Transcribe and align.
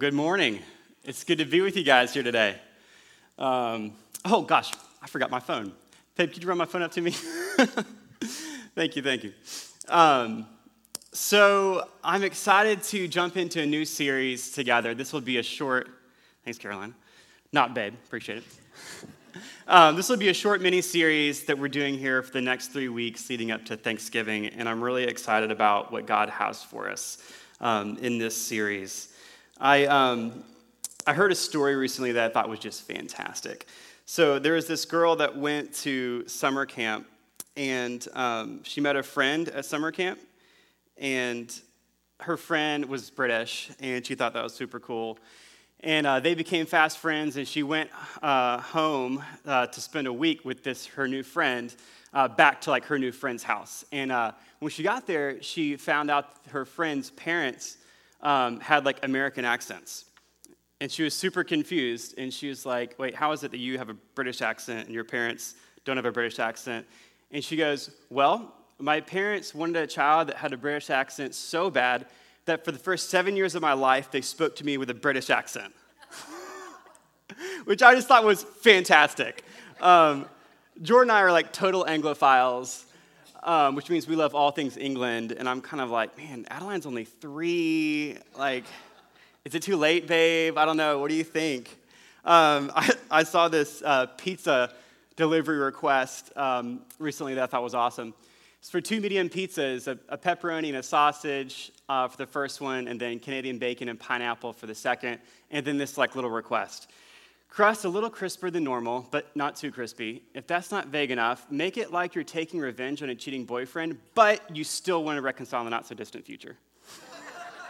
Good 0.00 0.14
morning. 0.14 0.60
It's 1.04 1.24
good 1.24 1.36
to 1.36 1.44
be 1.44 1.60
with 1.60 1.76
you 1.76 1.84
guys 1.84 2.14
here 2.14 2.22
today. 2.22 2.56
Um, 3.38 3.92
oh, 4.24 4.40
gosh, 4.40 4.72
I 5.02 5.06
forgot 5.06 5.30
my 5.30 5.40
phone. 5.40 5.72
Babe, 6.16 6.32
could 6.32 6.42
you 6.42 6.48
run 6.48 6.56
my 6.56 6.64
phone 6.64 6.80
up 6.80 6.92
to 6.92 7.02
me? 7.02 7.10
thank 8.74 8.96
you, 8.96 9.02
thank 9.02 9.24
you. 9.24 9.34
Um, 9.90 10.46
so, 11.12 11.86
I'm 12.02 12.22
excited 12.22 12.82
to 12.84 13.08
jump 13.08 13.36
into 13.36 13.60
a 13.60 13.66
new 13.66 13.84
series 13.84 14.52
together. 14.52 14.94
This 14.94 15.12
will 15.12 15.20
be 15.20 15.36
a 15.36 15.42
short, 15.42 15.90
thanks, 16.46 16.58
Caroline. 16.58 16.94
Not 17.52 17.74
babe, 17.74 17.92
appreciate 18.06 18.38
it. 18.38 18.44
Um, 19.68 19.94
this 19.94 20.08
will 20.08 20.16
be 20.16 20.30
a 20.30 20.34
short 20.34 20.60
mini 20.60 20.80
series 20.80 21.44
that 21.44 21.56
we're 21.56 21.68
doing 21.68 21.96
here 21.96 22.20
for 22.20 22.32
the 22.32 22.40
next 22.40 22.68
three 22.68 22.88
weeks 22.88 23.30
leading 23.30 23.52
up 23.52 23.64
to 23.66 23.76
Thanksgiving, 23.76 24.46
and 24.46 24.68
I'm 24.68 24.82
really 24.82 25.04
excited 25.04 25.52
about 25.52 25.92
what 25.92 26.06
God 26.06 26.28
has 26.30 26.64
for 26.64 26.90
us 26.90 27.18
um, 27.60 27.96
in 27.98 28.18
this 28.18 28.36
series. 28.36 29.09
I, 29.62 29.84
um, 29.84 30.42
I 31.06 31.12
heard 31.12 31.32
a 31.32 31.34
story 31.34 31.76
recently 31.76 32.12
that 32.12 32.30
I 32.30 32.32
thought 32.32 32.48
was 32.48 32.60
just 32.60 32.80
fantastic. 32.84 33.66
So 34.06 34.38
there 34.38 34.54
was 34.54 34.66
this 34.66 34.86
girl 34.86 35.16
that 35.16 35.36
went 35.36 35.74
to 35.82 36.26
summer 36.26 36.64
camp, 36.64 37.06
and 37.58 38.06
um, 38.14 38.64
she 38.64 38.80
met 38.80 38.96
a 38.96 39.02
friend 39.02 39.50
at 39.50 39.66
summer 39.66 39.92
camp, 39.92 40.18
and 40.96 41.54
her 42.20 42.38
friend 42.38 42.86
was 42.86 43.10
British, 43.10 43.70
and 43.80 44.04
she 44.04 44.14
thought 44.14 44.32
that 44.32 44.42
was 44.42 44.54
super 44.54 44.80
cool. 44.80 45.18
And 45.80 46.06
uh, 46.06 46.20
they 46.20 46.34
became 46.34 46.64
fast 46.64 46.96
friends, 46.96 47.36
and 47.36 47.46
she 47.46 47.62
went 47.62 47.90
uh, 48.22 48.60
home 48.60 49.22
uh, 49.46 49.66
to 49.66 49.80
spend 49.82 50.06
a 50.06 50.12
week 50.12 50.42
with 50.42 50.64
this 50.64 50.86
her 50.86 51.06
new 51.06 51.22
friend, 51.22 51.74
uh, 52.14 52.28
back 52.28 52.62
to 52.62 52.70
like 52.70 52.86
her 52.86 52.98
new 52.98 53.12
friend's 53.12 53.42
house. 53.42 53.84
And 53.92 54.10
uh, 54.10 54.32
when 54.60 54.70
she 54.70 54.82
got 54.82 55.06
there, 55.06 55.42
she 55.42 55.76
found 55.76 56.10
out 56.10 56.36
her 56.48 56.64
friend's 56.64 57.10
parents 57.10 57.76
um, 58.22 58.60
had 58.60 58.84
like 58.84 58.98
American 59.04 59.44
accents. 59.44 60.06
And 60.80 60.90
she 60.90 61.02
was 61.02 61.14
super 61.14 61.44
confused. 61.44 62.14
And 62.18 62.32
she 62.32 62.48
was 62.48 62.64
like, 62.64 62.98
Wait, 62.98 63.14
how 63.14 63.32
is 63.32 63.44
it 63.44 63.50
that 63.50 63.58
you 63.58 63.78
have 63.78 63.88
a 63.88 63.96
British 64.14 64.42
accent 64.42 64.86
and 64.86 64.94
your 64.94 65.04
parents 65.04 65.54
don't 65.84 65.96
have 65.96 66.06
a 66.06 66.12
British 66.12 66.38
accent? 66.38 66.86
And 67.30 67.44
she 67.44 67.56
goes, 67.56 67.90
Well, 68.08 68.54
my 68.78 69.00
parents 69.00 69.54
wanted 69.54 69.76
a 69.76 69.86
child 69.86 70.28
that 70.28 70.36
had 70.36 70.52
a 70.52 70.56
British 70.56 70.90
accent 70.90 71.34
so 71.34 71.70
bad 71.70 72.06
that 72.46 72.64
for 72.64 72.72
the 72.72 72.78
first 72.78 73.10
seven 73.10 73.36
years 73.36 73.54
of 73.54 73.62
my 73.62 73.74
life, 73.74 74.10
they 74.10 74.22
spoke 74.22 74.56
to 74.56 74.64
me 74.64 74.78
with 74.78 74.90
a 74.90 74.94
British 74.94 75.28
accent, 75.28 75.72
which 77.64 77.82
I 77.82 77.94
just 77.94 78.08
thought 78.08 78.24
was 78.24 78.42
fantastic. 78.42 79.44
Um, 79.80 80.26
Jordan 80.82 81.10
and 81.10 81.18
I 81.18 81.20
are 81.22 81.32
like 81.32 81.52
total 81.52 81.84
Anglophiles 81.84 82.84
um, 83.42 83.74
which 83.74 83.88
means 83.90 84.06
we 84.06 84.16
love 84.16 84.34
all 84.34 84.50
things 84.50 84.76
England. 84.76 85.32
And 85.32 85.48
I'm 85.48 85.60
kind 85.60 85.80
of 85.80 85.90
like, 85.90 86.16
man, 86.16 86.46
Adeline's 86.50 86.86
only 86.86 87.04
three. 87.04 88.16
Like, 88.36 88.64
is 89.44 89.54
it 89.54 89.62
too 89.62 89.76
late, 89.76 90.06
babe? 90.06 90.58
I 90.58 90.64
don't 90.64 90.76
know. 90.76 90.98
What 90.98 91.08
do 91.08 91.14
you 91.14 91.24
think? 91.24 91.78
Um, 92.24 92.70
I, 92.76 92.92
I, 93.10 93.22
saw 93.22 93.48
this 93.48 93.82
uh, 93.84 94.06
pizza 94.06 94.72
delivery 95.16 95.58
request 95.58 96.30
um, 96.36 96.80
recently 96.98 97.34
that 97.34 97.44
I 97.44 97.46
thought 97.46 97.62
was 97.62 97.74
awesome. 97.74 98.14
It's 98.58 98.68
for 98.68 98.82
two 98.82 99.00
medium 99.00 99.30
pizzas, 99.30 99.88
a, 99.88 99.98
a 100.10 100.18
pepperoni 100.18 100.68
and 100.68 100.76
a 100.76 100.82
sausage 100.82 101.72
uh, 101.88 102.08
for 102.08 102.18
the 102.18 102.26
first 102.26 102.60
one, 102.60 102.88
and 102.88 103.00
then 103.00 103.18
Canadian 103.18 103.58
bacon 103.58 103.88
and 103.88 103.98
pineapple 103.98 104.52
for 104.52 104.66
the 104.66 104.74
second, 104.74 105.18
and 105.50 105.64
then 105.64 105.78
this 105.78 105.96
like 105.96 106.14
little 106.14 106.30
request. 106.30 106.90
Crust 107.50 107.84
a 107.84 107.88
little 107.88 108.10
crisper 108.10 108.48
than 108.48 108.62
normal, 108.62 109.08
but 109.10 109.34
not 109.34 109.56
too 109.56 109.72
crispy. 109.72 110.22
If 110.34 110.46
that's 110.46 110.70
not 110.70 110.86
vague 110.86 111.10
enough, 111.10 111.50
make 111.50 111.76
it 111.76 111.92
like 111.92 112.14
you're 112.14 112.22
taking 112.22 112.60
revenge 112.60 113.02
on 113.02 113.10
a 113.10 113.14
cheating 113.14 113.44
boyfriend, 113.44 113.98
but 114.14 114.40
you 114.54 114.62
still 114.62 115.02
want 115.02 115.16
to 115.16 115.22
reconcile 115.22 115.60
in 115.60 115.64
the 115.64 115.70
not 115.70 115.84
so 115.84 115.96
distant 115.96 116.24
future. 116.24 116.56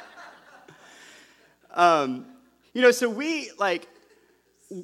um, 1.75 2.27
you 2.75 2.82
know, 2.82 2.91
so 2.91 3.09
we, 3.09 3.50
like, 3.59 3.88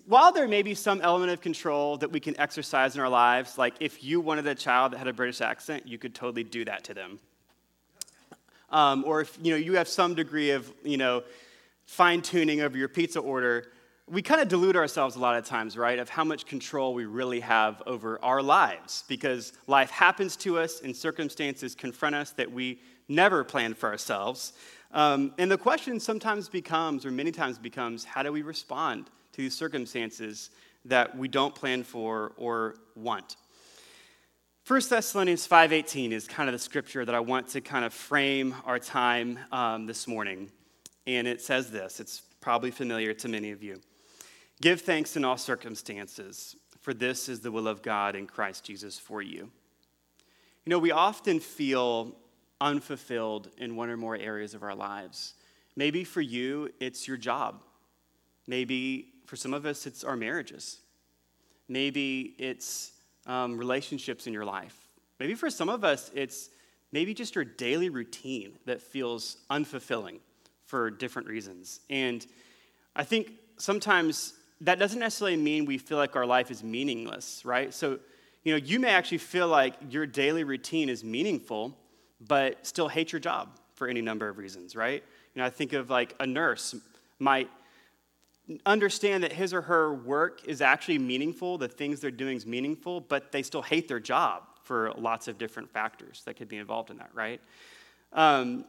while 0.07 0.33
there 0.33 0.49
may 0.49 0.63
be 0.63 0.75
some 0.75 1.03
element 1.03 1.31
of 1.31 1.43
control 1.43 1.99
that 1.99 2.11
we 2.11 2.19
can 2.19 2.39
exercise 2.41 2.95
in 2.95 3.03
our 3.03 3.09
lives, 3.11 3.59
like 3.59 3.75
if 3.81 4.03
you 4.03 4.23
wanted 4.23 4.47
a 4.47 4.55
child 4.55 4.93
that 4.93 4.99
had 4.99 5.09
a 5.09 5.13
British 5.13 5.43
accent, 5.43 5.87
you 5.87 5.99
could 5.99 6.15
totally 6.15 6.43
do 6.43 6.65
that 6.65 6.85
to 6.85 6.95
them. 6.95 7.21
Um, 8.71 9.05
or 9.07 9.21
if, 9.21 9.39
you 9.43 9.53
know, 9.53 9.59
you 9.59 9.75
have 9.75 9.89
some 9.89 10.15
degree 10.15 10.53
of, 10.53 10.73
you 10.83 10.97
know, 10.97 11.23
fine 11.85 12.23
tuning 12.23 12.63
over 12.63 12.77
your 12.79 12.89
pizza 12.89 13.21
order, 13.21 13.71
we 14.09 14.23
kind 14.23 14.41
of 14.41 14.47
delude 14.47 14.77
ourselves 14.77 15.17
a 15.17 15.19
lot 15.19 15.37
of 15.37 15.45
times, 15.45 15.77
right, 15.77 15.99
of 15.99 16.09
how 16.09 16.23
much 16.23 16.47
control 16.47 16.95
we 16.95 17.07
really 17.07 17.41
have 17.41 17.83
over 17.87 18.23
our 18.23 18.41
lives 18.41 19.03
because 19.09 19.53
life 19.67 19.91
happens 19.91 20.37
to 20.37 20.59
us 20.59 20.81
and 20.81 20.95
circumstances 20.95 21.75
confront 21.75 22.15
us 22.15 22.31
that 22.31 22.51
we 22.51 22.79
never 23.09 23.43
planned 23.43 23.77
for 23.77 23.89
ourselves. 23.89 24.53
Um, 24.93 25.35
and 25.39 25.51
the 25.51 25.59
question 25.59 25.99
sometimes 25.99 26.49
becomes, 26.49 27.05
or 27.05 27.11
many 27.11 27.33
times 27.33 27.59
becomes, 27.59 28.05
how 28.05 28.23
do 28.23 28.31
we 28.31 28.43
respond 28.43 29.07
to 29.33 29.43
these 29.43 29.57
circumstances 29.57 30.51
that 30.85 31.17
we 31.17 31.27
don't 31.27 31.55
plan 31.55 31.83
for 31.83 32.33
or 32.37 32.77
want? 32.95 33.35
1 34.69 34.83
Thessalonians 34.89 35.49
5.18 35.49 36.13
is 36.13 36.29
kind 36.29 36.49
of 36.49 36.53
the 36.53 36.61
scripture 36.61 37.05
that 37.05 37.15
I 37.15 37.21
want 37.21 37.49
to 37.49 37.61
kind 37.61 37.85
of 37.85 37.93
frame 37.93 38.55
our 38.65 38.79
time 38.79 39.41
um, 39.51 39.87
this 39.87 40.07
morning. 40.07 40.51
And 41.09 41.27
it 41.27 41.41
says 41.41 41.73
this, 41.73 41.99
it's 41.99 42.23
probably 42.41 42.71
familiar 42.71 43.13
to 43.15 43.29
many 43.29 43.51
of 43.51 43.65
you. 43.65 43.81
Give 44.61 44.81
thanks 44.81 45.17
in 45.17 45.25
all 45.25 45.37
circumstances, 45.37 46.57
for 46.81 46.95
this 46.95 47.29
is 47.29 47.41
the 47.41 47.53
will 47.53 47.69
of 47.69 47.83
God 47.83 48.17
in 48.17 48.27
Christ 48.27 48.65
Jesus 48.65 48.99
for 48.99 49.21
you. 49.21 49.51
You 50.65 50.71
know, 50.71 50.79
we 50.79 50.93
often 50.93 51.41
feel 51.41 52.17
unfulfilled 52.61 53.51
in 53.59 53.77
one 53.77 53.91
or 53.91 53.97
more 53.97 54.17
areas 54.17 54.55
of 54.55 54.63
our 54.63 54.75
lives. 54.75 55.35
Maybe 55.77 56.05
for 56.05 56.23
you, 56.23 56.71
it's 56.81 57.07
your 57.07 57.19
job. 57.19 57.63
Maybe 58.47 59.09
for 59.27 59.37
some 59.37 59.53
of 59.53 59.67
us, 59.67 59.87
it's 59.87 60.05
our 60.05 60.17
marriages. 60.17 60.79
Maybe 61.69 62.35
it's 62.39 62.93
um, 63.27 63.59
relationships 63.59 64.27
in 64.27 64.33
your 64.33 64.45
life. 64.45 64.77
Maybe 65.21 65.35
for 65.35 65.51
some 65.51 65.69
of 65.69 65.85
us, 65.85 66.11
it's 66.15 66.49
maybe 66.93 67.13
just 67.13 67.35
your 67.35 67.45
daily 67.45 67.91
routine 67.91 68.53
that 68.65 68.81
feels 68.81 69.37
unfulfilling 69.51 70.21
for 70.65 70.91
different 70.91 71.29
reasons. 71.29 71.81
And 71.91 72.27
I 72.95 73.05
think 73.05 73.33
sometimes 73.59 74.35
that 74.63 74.79
doesn't 74.79 74.99
necessarily 74.99 75.37
mean 75.37 75.65
we 75.65 75.79
feel 75.79 75.99
like 75.99 76.17
our 76.17 76.27
life 76.27 76.51
is 76.51 76.63
meaningless, 76.63 77.45
right? 77.45 77.73
So, 77.75 77.99
you 78.43 78.53
know, 78.53 78.59
you 78.59 78.81
may 78.81 78.91
actually 78.91 79.19
feel 79.19 79.49
like 79.49 79.75
your 79.91 80.07
daily 80.07 80.45
routine 80.45 80.89
is 80.89 81.05
meaningful, 81.05 81.77
but 82.27 82.67
still 82.67 82.89
hate 82.89 83.13
your 83.13 83.21
job 83.21 83.49
for 83.75 83.89
any 83.89 84.01
number 84.01 84.29
of 84.29 84.39
reasons, 84.39 84.75
right? 84.75 85.03
You 85.35 85.41
know, 85.41 85.47
I 85.47 85.51
think 85.51 85.73
of 85.75 85.91
like 85.91 86.15
a 86.21 86.27
nurse 86.27 86.75
might 87.19 87.51
understand 88.65 89.25
that 89.25 89.33
his 89.33 89.53
or 89.53 89.61
her 89.63 89.93
work 89.93 90.47
is 90.47 90.63
actually 90.63 90.99
meaningful, 90.99 91.59
the 91.59 91.69
things 91.69 92.01
they're 92.01 92.11
doing 92.11 92.37
is 92.37 92.47
meaningful, 92.47 93.01
but 93.01 93.33
they 93.33 93.43
still 93.43 93.63
hate 93.63 93.89
their 93.89 94.01
job 94.01 94.45
for 94.63 94.93
lots 94.97 95.29
of 95.29 95.37
different 95.37 95.71
factors 95.71 96.23
that 96.25 96.35
could 96.35 96.49
be 96.49 96.57
involved 96.57 96.91
in 96.91 96.97
that, 96.99 97.11
right? 97.13 97.41
Um, 98.13 98.65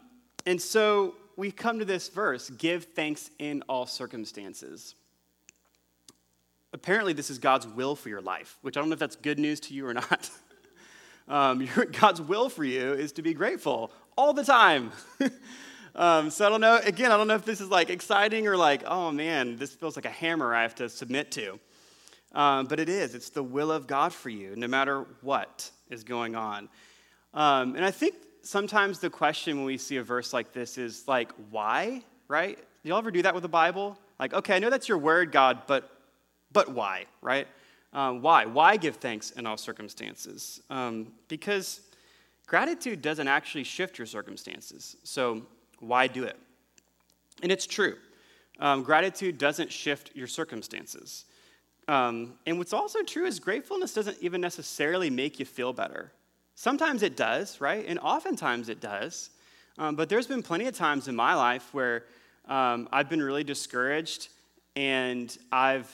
and 0.46 0.62
so 0.62 1.16
we 1.36 1.52
come 1.52 1.80
to 1.80 1.86
this 1.86 2.10
verse 2.10 2.50
give 2.50 2.86
thanks 2.86 3.30
in 3.40 3.64
all 3.70 3.86
circumstances 3.86 4.96
apparently 6.74 7.14
this 7.14 7.30
is 7.30 7.40
God's 7.40 7.68
will 7.68 7.96
for 7.96 8.10
your 8.10 8.22
life, 8.22 8.58
which 8.62 8.78
I 8.78 8.80
don't 8.80 8.90
know 8.90 8.94
if 8.94 9.00
that's 9.00 9.16
good 9.16 9.40
news 9.40 9.60
to 9.62 9.74
you 9.74 9.88
or 9.88 9.94
not. 9.94 10.30
um, 11.28 11.62
your, 11.62 11.86
God's 11.86 12.22
will 12.22 12.50
for 12.50 12.64
you 12.64 12.94
is 12.94 13.12
to 13.14 13.22
be 13.22 13.34
grateful 13.34 13.92
all 14.18 14.34
the 14.34 14.44
time. 14.44 14.92
um, 15.96 16.30
so 16.30 16.46
I 16.46 16.50
don't 16.50 16.62
know, 16.62 16.80
again, 16.84 17.12
I 17.12 17.18
don't 17.18 17.28
know 17.28 17.36
if 17.36 17.46
this 17.46 17.62
is 17.62 17.70
like 17.70 17.90
exciting 17.90 18.48
or 18.48 18.58
like, 18.58 18.84
oh 18.86 19.12
man, 19.12 19.58
this 19.58 19.74
feels 19.74 19.96
like 19.96 20.06
a 20.06 20.10
hammer 20.10 20.54
I 20.54 20.64
have 20.64 20.76
to 20.76 20.90
submit 20.90 21.32
to. 21.32 21.60
Um, 22.34 22.66
but 22.68 22.80
it 22.80 22.90
is, 22.90 23.16
it's 23.16 23.30
the 23.30 23.44
will 23.44 23.72
of 23.72 23.88
God 23.88 24.14
for 24.14 24.30
you, 24.30 24.56
no 24.56 24.68
matter 24.68 25.06
what 25.22 25.72
is 25.90 26.04
going 26.04 26.36
on. 26.36 26.70
Um, 27.34 27.76
and 27.76 27.86
I 27.86 27.92
think 27.92 28.16
sometimes 28.42 29.00
the 29.00 29.10
question 29.10 29.58
when 29.58 29.66
we 29.66 29.78
see 29.78 29.98
a 29.98 30.04
verse 30.04 30.34
like 30.34 30.54
this 30.54 30.78
is 30.78 31.08
like, 31.08 31.32
why, 31.50 32.04
right? 32.28 32.58
Do 32.58 32.90
y'all 32.90 32.98
ever 32.98 33.12
do 33.12 33.22
that 33.22 33.34
with 33.34 33.44
the 33.44 33.50
Bible? 33.50 33.98
Like, 34.20 34.34
okay, 34.34 34.56
I 34.56 34.60
know 34.60 34.70
that's 34.70 34.90
your 34.90 34.98
word, 34.98 35.32
God, 35.32 35.64
but 35.68 35.97
but 36.58 36.74
why, 36.74 37.06
right? 37.22 37.48
Um, 37.94 38.24
why? 38.24 38.46
Why 38.46 38.78
give 38.78 38.96
thanks 38.96 39.30
in 39.30 39.46
all 39.46 39.58
circumstances? 39.58 40.60
Um, 40.72 41.14
because 41.28 41.82
gratitude 42.48 43.04
doesn't 43.04 43.28
actually 43.28 43.64
shift 43.64 44.00
your 44.00 44.08
circumstances. 44.08 44.98
So 45.04 45.44
why 45.80 46.08
do 46.08 46.24
it? 46.24 46.36
And 47.44 47.52
it's 47.52 47.68
true. 47.68 47.96
Um, 48.60 48.82
gratitude 48.82 49.38
doesn't 49.38 49.72
shift 49.72 50.16
your 50.16 50.26
circumstances. 50.26 51.26
Um, 51.88 52.34
and 52.48 52.58
what's 52.58 52.74
also 52.74 53.04
true 53.04 53.28
is 53.28 53.40
gratefulness 53.40 53.94
doesn't 53.94 54.18
even 54.20 54.42
necessarily 54.42 55.12
make 55.12 55.40
you 55.40 55.46
feel 55.46 55.74
better. 55.74 56.12
Sometimes 56.56 57.04
it 57.04 57.16
does, 57.16 57.62
right? 57.62 57.86
And 57.88 58.00
oftentimes 58.00 58.68
it 58.68 58.82
does. 58.82 59.30
Um, 59.78 59.96
but 59.96 60.10
there's 60.10 60.26
been 60.26 60.42
plenty 60.42 60.66
of 60.66 60.76
times 60.76 61.08
in 61.08 61.16
my 61.16 61.36
life 61.36 61.72
where 61.72 62.06
um, 62.48 62.90
I've 62.92 63.10
been 63.10 63.22
really 63.22 63.44
discouraged 63.44 64.30
and 64.76 65.36
I've 65.52 65.90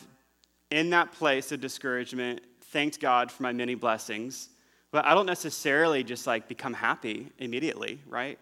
in 0.73 0.89
that 0.89 1.11
place 1.11 1.51
of 1.51 1.61
discouragement, 1.61 2.41
thanked 2.71 2.99
God 2.99 3.31
for 3.31 3.43
my 3.43 3.53
many 3.53 3.75
blessings, 3.75 4.49
but 4.89 5.05
I 5.05 5.13
don't 5.13 5.27
necessarily 5.27 6.03
just 6.03 6.25
like 6.25 6.47
become 6.47 6.73
happy 6.73 7.29
immediately, 7.37 8.01
right? 8.07 8.39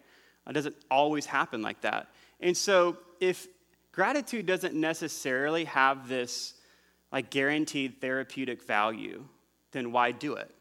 It 0.47 0.53
doesn't 0.53 0.77
always 0.89 1.25
happen 1.25 1.61
like 1.61 1.81
that. 1.81 2.07
And 2.39 2.55
so 2.55 2.95
if 3.19 3.47
gratitude 3.91 4.45
doesn't 4.45 4.73
necessarily 4.73 5.65
have 5.65 6.07
this 6.07 6.53
like 7.11 7.31
guaranteed 7.31 7.99
therapeutic 7.99 8.63
value, 8.63 9.25
then 9.73 9.91
why 9.91 10.13
do 10.13 10.35
it? 10.35 10.55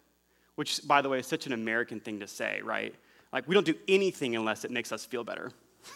Which, 0.57 0.81
by 0.89 1.03
the 1.03 1.09
way, 1.09 1.21
is 1.21 1.27
such 1.29 1.47
an 1.47 1.53
American 1.53 2.01
thing 2.01 2.19
to 2.19 2.27
say, 2.27 2.61
right? 2.65 2.97
Like, 3.33 3.47
we 3.47 3.55
don't 3.55 3.65
do 3.65 3.77
anything 3.87 4.35
unless 4.35 4.65
it 4.65 4.73
makes 4.73 4.91
us 4.91 5.07
feel 5.07 5.23
better. 5.23 5.53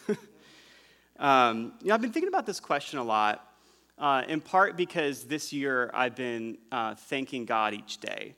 um, 1.18 1.72
you 1.80 1.88
know, 1.88 1.94
I've 1.94 2.00
been 2.00 2.12
thinking 2.12 2.28
about 2.28 2.46
this 2.46 2.60
question 2.60 3.00
a 3.00 3.04
lot, 3.04 3.53
uh, 3.98 4.22
in 4.28 4.40
part 4.40 4.76
because 4.76 5.24
this 5.24 5.52
year 5.52 5.90
I've 5.94 6.14
been 6.14 6.58
uh, 6.72 6.94
thanking 6.94 7.44
God 7.44 7.74
each 7.74 7.98
day. 7.98 8.34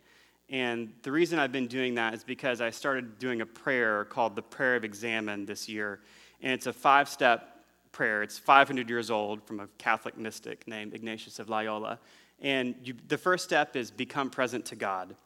And 0.49 0.93
the 1.03 1.11
reason 1.11 1.39
I've 1.39 1.53
been 1.53 1.67
doing 1.67 1.97
that 1.97 2.15
is 2.15 2.23
because 2.23 2.61
I 2.61 2.71
started 2.71 3.19
doing 3.19 3.41
a 3.41 3.47
prayer 3.47 4.05
called 4.05 4.37
the 4.37 4.43
Prayer 4.43 4.77
of 4.77 4.85
Examen 4.85 5.45
this 5.45 5.69
year. 5.69 6.01
And 6.41 6.53
it's 6.53 6.67
a 6.67 6.73
five 6.73 7.09
step 7.09 7.65
prayer. 7.91 8.23
It's 8.23 8.39
500 8.39 8.89
years 8.89 9.11
old 9.11 9.43
from 9.43 9.61
a 9.61 9.67
Catholic 9.79 10.17
mystic 10.17 10.69
named 10.69 10.95
Ignatius 10.95 11.39
of 11.39 11.49
Loyola. 11.49 11.99
And 12.41 12.75
you, 12.85 12.95
the 13.09 13.19
first 13.19 13.45
step 13.45 13.75
is 13.75 13.91
become 13.91 14.31
present 14.31 14.67
to 14.67 14.77
God. 14.77 15.17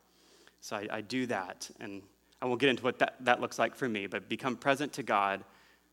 So 0.60 0.76
I, 0.76 0.86
I, 0.90 1.00
do 1.00 1.26
that. 1.26 1.68
And 1.80 2.02
I 2.40 2.46
won't 2.46 2.60
get 2.60 2.68
into 2.68 2.84
what 2.84 2.98
that, 3.00 3.16
that 3.20 3.40
looks 3.40 3.58
like 3.58 3.74
for 3.74 3.88
me, 3.88 4.06
but 4.06 4.28
become 4.28 4.56
present 4.56 4.92
to 4.94 5.02
God. 5.02 5.42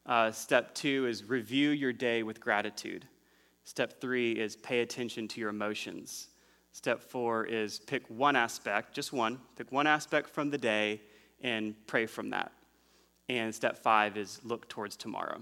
Uh, 0.05 0.31
step 0.31 0.75
two 0.75 1.07
is 1.07 1.23
review 1.23 1.69
your 1.69 1.91
day 1.91 2.21
with 2.21 2.39
gratitude. 2.39 3.05
Step 3.67 3.99
three 3.99 4.31
is 4.31 4.55
pay 4.55 4.79
attention 4.79 5.27
to 5.27 5.41
your 5.41 5.49
emotions. 5.49 6.29
Step 6.71 7.03
four 7.03 7.43
is 7.43 7.79
pick 7.79 8.09
one 8.09 8.33
aspect, 8.33 8.93
just 8.93 9.11
one, 9.11 9.41
pick 9.57 9.69
one 9.73 9.85
aspect 9.85 10.29
from 10.29 10.49
the 10.49 10.57
day 10.57 11.01
and 11.41 11.75
pray 11.85 12.05
from 12.05 12.29
that. 12.29 12.53
And 13.27 13.53
step 13.53 13.77
five 13.77 14.15
is 14.15 14.39
look 14.45 14.69
towards 14.69 14.95
tomorrow. 14.95 15.41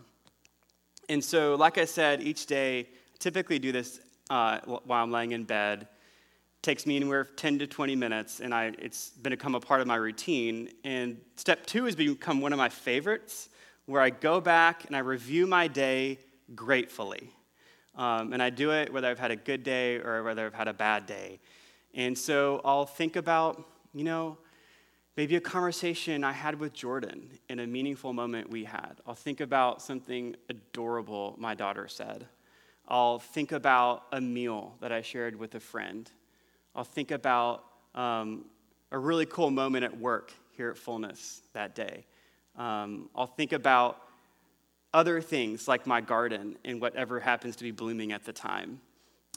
And 1.07 1.23
so, 1.23 1.53
like 1.53 1.77
I 1.77 1.85
said, 1.85 2.23
each 2.23 2.47
day, 2.47 2.79
I 2.79 2.85
typically 3.19 3.59
do 3.59 3.71
this 3.71 3.99
uh, 4.31 4.57
while 4.65 5.03
I'm 5.03 5.11
laying 5.11 5.33
in 5.33 5.43
bed. 5.43 5.81
It 5.81 6.63
takes 6.63 6.87
me 6.87 6.95
anywhere 6.95 7.25
10 7.25 7.59
to 7.59 7.67
20 7.67 7.95
minutes, 7.95 8.39
and 8.39 8.55
I, 8.55 8.71
it's 8.79 9.09
become 9.09 9.53
a 9.53 9.59
part 9.59 9.81
of 9.81 9.87
my 9.87 9.97
routine. 9.97 10.69
And 10.83 11.21
step 11.35 11.67
two 11.67 11.85
has 11.85 11.95
become 11.95 12.41
one 12.41 12.53
of 12.53 12.57
my 12.57 12.69
favorites, 12.69 13.49
where 13.85 14.01
I 14.01 14.09
go 14.09 14.41
back 14.41 14.85
and 14.85 14.95
I 14.95 14.99
review 14.99 15.45
my 15.45 15.67
day 15.67 16.17
gratefully. 16.55 17.29
Um, 17.95 18.33
and 18.33 18.43
I 18.43 18.49
do 18.49 18.71
it 18.71 18.91
whether 18.91 19.07
I've 19.07 19.19
had 19.19 19.31
a 19.31 19.35
good 19.35 19.63
day 19.63 19.97
or 19.97 20.23
whether 20.23 20.45
I've 20.45 20.53
had 20.53 20.67
a 20.67 20.73
bad 20.73 21.05
day. 21.05 21.39
And 21.93 22.17
so 22.17 22.61
I'll 22.65 22.85
think 22.85 23.15
about, 23.15 23.63
you 23.93 24.03
know, 24.03 24.37
maybe 25.15 25.37
a 25.37 25.41
conversation 25.41 26.23
I 26.23 26.33
had 26.33 26.59
with 26.59 26.73
Jordan 26.73 27.29
in 27.47 27.59
a 27.59 27.67
meaningful 27.67 28.11
moment 28.11 28.49
we 28.49 28.65
had. 28.65 28.95
I'll 29.07 29.15
think 29.15 29.39
about 29.39 29.81
something 29.81 30.35
adorable 30.49 31.35
my 31.37 31.55
daughter 31.55 31.87
said. 31.87 32.27
I'll 32.87 33.19
think 33.19 33.51
about 33.51 34.03
a 34.11 34.21
meal 34.21 34.75
that 34.81 34.91
I 34.91 35.01
shared 35.01 35.35
with 35.37 35.55
a 35.55 35.59
friend. 35.59 36.09
I'll 36.75 36.83
think 36.83 37.11
about 37.11 37.63
um, 37.95 38.45
a 38.91 38.99
really 38.99 39.25
cool 39.25 39.49
moment 39.49 39.85
at 39.85 39.97
work 39.97 40.33
here 40.51 40.69
at 40.69 40.77
Fullness 40.77 41.41
that 41.53 41.75
day. 41.75 42.05
Um, 42.57 43.09
I'll 43.15 43.25
think 43.25 43.53
about 43.53 44.01
other 44.95 45.19
things 45.19 45.67
like 45.67 45.85
my 45.85 45.99
garden 45.99 46.57
and 46.63 46.79
whatever 46.79 47.19
happens 47.19 47.57
to 47.57 47.63
be 47.65 47.71
blooming 47.71 48.13
at 48.13 48.23
the 48.23 48.31
time. 48.31 48.79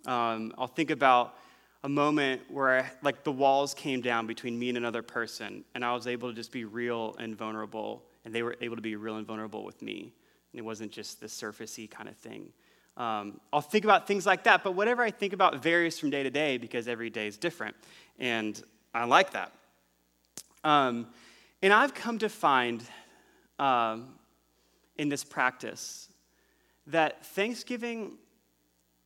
Um, 0.07 0.55
I'll 0.57 0.69
think 0.69 0.91
about 0.91 1.35
a 1.83 1.89
moment 1.89 2.43
where 2.49 2.79
I, 2.79 2.91
like 3.03 3.25
the 3.25 3.33
walls 3.33 3.75
came 3.75 4.01
down 4.01 4.29
between 4.29 4.57
me 4.57 4.69
and 4.69 4.79
another 4.79 5.03
person, 5.03 5.65
and 5.75 5.85
I 5.85 5.93
was 5.93 6.07
able 6.07 6.29
to 6.29 6.35
just 6.35 6.53
be 6.53 6.65
real 6.65 7.17
and 7.19 7.37
vulnerable, 7.37 8.05
and 8.25 8.33
they 8.33 8.45
were 8.45 8.57
able 8.61 8.77
to 8.77 8.83
be 8.83 8.95
real 8.95 9.17
and 9.17 9.27
vulnerable 9.27 9.65
with 9.65 9.83
me. 9.83 10.13
And 10.53 10.61
it 10.61 10.63
wasn't 10.63 10.93
just 10.93 11.21
the 11.21 11.27
surfacey 11.27 11.91
kind 11.91 12.09
of 12.09 12.17
thing. 12.17 12.53
Um, 12.97 13.41
I'll 13.53 13.61
think 13.61 13.85
about 13.85 14.07
things 14.07 14.27
like 14.27 14.45
that, 14.45 14.63
but 14.63 14.73
whatever 14.73 15.03
I 15.03 15.11
think 15.11 15.33
about 15.33 15.61
varies 15.61 15.99
from 15.99 16.11
day 16.11 16.23
to 16.23 16.31
day 16.31 16.57
because 16.57 16.87
every 16.87 17.11
day 17.11 17.27
is 17.27 17.37
different, 17.37 17.75
and 18.21 18.63
I 18.95 19.07
like 19.07 19.33
that. 19.33 19.53
Um, 20.63 21.09
and 21.63 21.73
I've 21.73 21.95
come 21.95 22.19
to 22.21 22.29
find 22.29 22.85
um, 23.59 24.18
in 24.99 25.09
this 25.09 25.25
practice 25.25 26.09
that 26.87 27.25
Thanksgiving, 27.25 28.13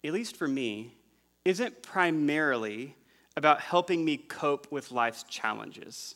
at 0.03 0.13
least 0.13 0.37
for 0.37 0.49
me, 0.49 0.97
isn't 1.45 1.83
primarily 1.83 2.97
about 3.37 3.61
helping 3.61 4.05
me 4.05 4.17
cope 4.17 4.71
with 4.71 4.91
life's 4.91 5.25
challenges. 5.25 6.15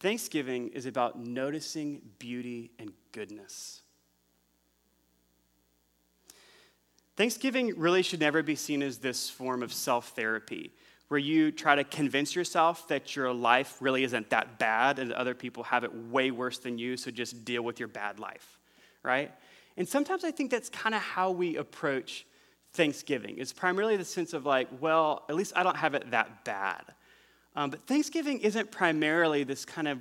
Thanksgiving 0.00 0.68
is 0.68 0.86
about 0.86 1.18
noticing 1.18 2.00
beauty 2.18 2.70
and 2.78 2.92
goodness. 3.12 3.82
Thanksgiving 7.16 7.74
really 7.76 8.02
should 8.02 8.20
never 8.20 8.44
be 8.44 8.54
seen 8.54 8.80
as 8.80 8.98
this 8.98 9.28
form 9.28 9.62
of 9.62 9.72
self 9.72 10.10
therapy 10.10 10.72
where 11.08 11.18
you 11.18 11.50
try 11.50 11.74
to 11.74 11.84
convince 11.84 12.36
yourself 12.36 12.86
that 12.88 13.16
your 13.16 13.32
life 13.32 13.78
really 13.80 14.04
isn't 14.04 14.30
that 14.30 14.58
bad 14.58 14.98
and 14.98 15.12
other 15.12 15.34
people 15.34 15.62
have 15.64 15.82
it 15.84 15.94
way 15.94 16.30
worse 16.30 16.58
than 16.58 16.78
you, 16.78 16.96
so 16.96 17.10
just 17.10 17.44
deal 17.44 17.62
with 17.62 17.78
your 17.78 17.88
bad 17.88 18.18
life, 18.18 18.58
right? 19.02 19.32
And 19.76 19.88
sometimes 19.88 20.24
I 20.24 20.30
think 20.30 20.50
that's 20.50 20.68
kind 20.68 20.94
of 20.94 21.00
how 21.00 21.30
we 21.30 21.56
approach 21.56 22.26
Thanksgiving. 22.72 23.36
It's 23.38 23.52
primarily 23.52 23.96
the 23.96 24.04
sense 24.04 24.34
of 24.34 24.44
like, 24.44 24.68
well, 24.80 25.24
at 25.28 25.34
least 25.34 25.54
I 25.56 25.62
don't 25.62 25.76
have 25.76 25.94
it 25.94 26.10
that 26.10 26.44
bad. 26.44 26.82
Um, 27.56 27.70
but 27.70 27.86
Thanksgiving 27.86 28.40
isn't 28.40 28.70
primarily 28.70 29.44
this 29.44 29.64
kind 29.64 29.88
of 29.88 29.98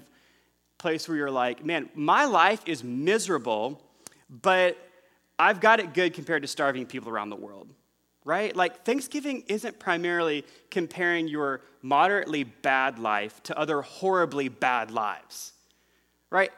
place 0.77 1.07
where 1.07 1.17
you're 1.17 1.31
like, 1.31 1.65
man, 1.65 1.89
my 1.95 2.25
life 2.25 2.61
is 2.65 2.83
miserable, 2.83 3.81
but 4.29 4.77
I've 5.39 5.61
got 5.61 5.79
it 5.79 5.93
good 5.93 6.13
compared 6.13 6.41
to 6.41 6.47
starving 6.47 6.85
people 6.85 7.09
around 7.09 7.29
the 7.29 7.35
world 7.35 7.69
right? 8.27 8.53
Like, 8.53 8.83
Thanksgiving 8.83 9.45
isn't 9.47 9.79
primarily 9.79 10.43
comparing 10.69 11.29
your 11.29 11.61
moderately 11.81 12.43
bad 12.43 12.99
life 12.99 13.41
to 13.43 13.57
other 13.57 13.81
horribly 13.81 14.49
bad 14.49 14.91
lives, 14.91 15.53
right? 16.29 16.51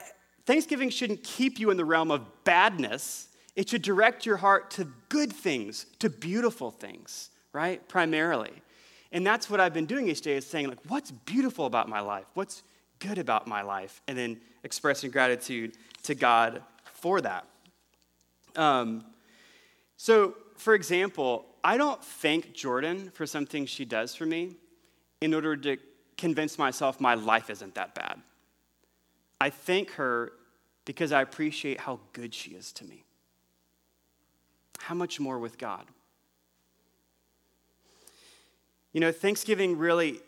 Thanksgiving 0.47 0.89
shouldn't 0.89 1.23
keep 1.23 1.59
you 1.59 1.69
in 1.69 1.77
the 1.77 1.85
realm 1.85 2.09
of 2.09 2.25
badness. 2.43 3.27
It 3.55 3.69
should 3.69 3.83
direct 3.83 4.25
your 4.25 4.37
heart 4.37 4.71
to 4.71 4.87
good 5.09 5.31
things, 5.31 5.85
to 5.99 6.09
beautiful 6.09 6.71
things, 6.71 7.29
right? 7.53 7.87
Primarily. 7.87 8.63
And 9.11 9.23
that's 9.23 9.47
what 9.47 9.59
I've 9.59 9.73
been 9.73 9.85
doing 9.85 10.09
each 10.09 10.21
day 10.21 10.37
is 10.37 10.47
saying, 10.47 10.69
like, 10.69 10.79
what's 10.87 11.11
beautiful 11.11 11.67
about 11.67 11.87
my 11.87 11.99
life? 11.99 12.25
What's 12.33 12.63
good 12.97 13.19
about 13.19 13.45
my 13.45 13.61
life? 13.61 14.01
And 14.07 14.17
then 14.17 14.41
expressing 14.63 15.11
gratitude 15.11 15.77
to 16.01 16.15
God 16.15 16.63
for 16.93 17.21
that. 17.21 17.45
Um, 18.55 19.05
so, 19.97 20.33
for 20.57 20.73
example, 20.73 21.45
I 21.63 21.77
don't 21.77 22.03
thank 22.03 22.53
Jordan 22.53 23.11
for 23.13 23.25
something 23.25 23.65
she 23.65 23.85
does 23.85 24.15
for 24.15 24.25
me 24.25 24.55
in 25.21 25.33
order 25.33 25.55
to 25.57 25.77
convince 26.17 26.57
myself 26.57 26.99
my 26.99 27.13
life 27.15 27.49
isn't 27.49 27.75
that 27.75 27.95
bad. 27.95 28.19
I 29.41 29.49
thank 29.49 29.91
her 29.91 30.33
because 30.85 31.11
I 31.11 31.21
appreciate 31.21 31.79
how 31.79 31.99
good 32.13 32.33
she 32.33 32.51
is 32.51 32.71
to 32.73 32.85
me. 32.85 33.03
How 34.79 34.95
much 34.95 35.19
more 35.19 35.39
with 35.39 35.57
God? 35.57 35.85
You 38.91 39.01
know, 39.01 39.11
Thanksgiving 39.11 39.77
really, 39.77 40.19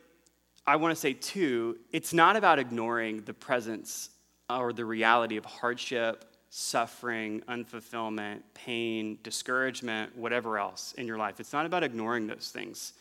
I 0.68 0.76
want 0.76 0.94
to 0.94 1.00
say 1.00 1.14
too, 1.14 1.78
it's 1.92 2.14
not 2.14 2.36
about 2.36 2.60
ignoring 2.60 3.22
the 3.24 3.34
presence 3.34 4.12
or 4.50 4.72
the 4.72 4.86
reality 4.86 5.38
of 5.38 5.46
hardship 5.46 6.26
suffering, 6.54 7.42
unfulfillment, 7.48 8.42
pain, 8.54 9.18
discouragement, 9.24 10.16
whatever 10.18 10.60
else 10.60 10.94
in 10.98 11.08
your 11.08 11.18
life. 11.18 11.40
It's 11.40 11.54
not 11.54 11.66
about 11.66 11.82
ignoring 11.82 12.28
those 12.28 12.52
things. 12.54 12.92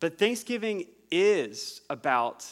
But 0.00 0.18
Thanksgiving 0.18 0.86
is 1.10 1.82
about 1.90 2.46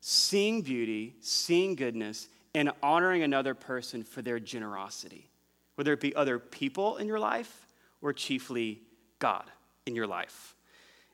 seeing 0.00 0.60
beauty, 0.60 1.16
seeing 1.20 1.74
goodness, 1.74 2.28
and 2.54 2.70
honoring 2.82 3.22
another 3.22 3.54
person 3.54 4.04
for 4.04 4.20
their 4.20 4.38
generosity, 4.38 5.30
whether 5.76 5.94
it 5.94 6.00
be 6.00 6.14
other 6.14 6.38
people 6.38 6.98
in 6.98 7.06
your 7.06 7.18
life 7.18 7.66
or 8.02 8.12
chiefly 8.12 8.82
God 9.20 9.50
in 9.86 9.96
your 9.96 10.06
life. 10.06 10.54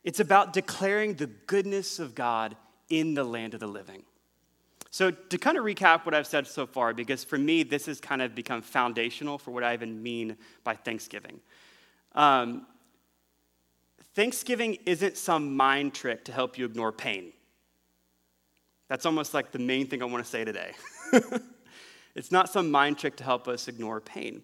It's 0.02 0.18
about 0.18 0.52
declaring 0.52 1.14
the 1.14 1.28
goodness 1.28 2.00
of 2.00 2.16
God 2.16 2.56
in 2.88 3.14
the 3.14 3.22
land 3.22 3.54
of 3.54 3.60
the 3.60 3.68
living. 3.68 4.02
So, 4.90 5.10
to 5.10 5.38
kind 5.38 5.58
of 5.58 5.64
recap 5.64 6.06
what 6.06 6.14
I've 6.14 6.26
said 6.26 6.46
so 6.46 6.66
far, 6.66 6.94
because 6.94 7.22
for 7.22 7.36
me, 7.36 7.62
this 7.62 7.86
has 7.86 8.00
kind 8.00 8.22
of 8.22 8.34
become 8.34 8.62
foundational 8.62 9.36
for 9.36 9.50
what 9.50 9.62
I 9.62 9.74
even 9.74 10.02
mean 10.02 10.36
by 10.64 10.74
Thanksgiving. 10.74 11.40
Um, 12.14 12.66
Thanksgiving 14.14 14.78
isn't 14.86 15.16
some 15.16 15.54
mind 15.54 15.94
trick 15.94 16.24
to 16.24 16.32
help 16.32 16.58
you 16.58 16.64
ignore 16.64 16.90
pain. 16.90 17.32
That's 18.88 19.04
almost 19.04 19.34
like 19.34 19.52
the 19.52 19.58
main 19.58 19.86
thing 19.86 20.02
I 20.02 20.06
want 20.06 20.24
to 20.24 20.30
say 20.30 20.44
today. 20.44 20.72
it's 22.14 22.32
not 22.32 22.48
some 22.48 22.70
mind 22.70 22.98
trick 22.98 23.16
to 23.16 23.24
help 23.24 23.46
us 23.46 23.68
ignore 23.68 24.00
pain. 24.00 24.42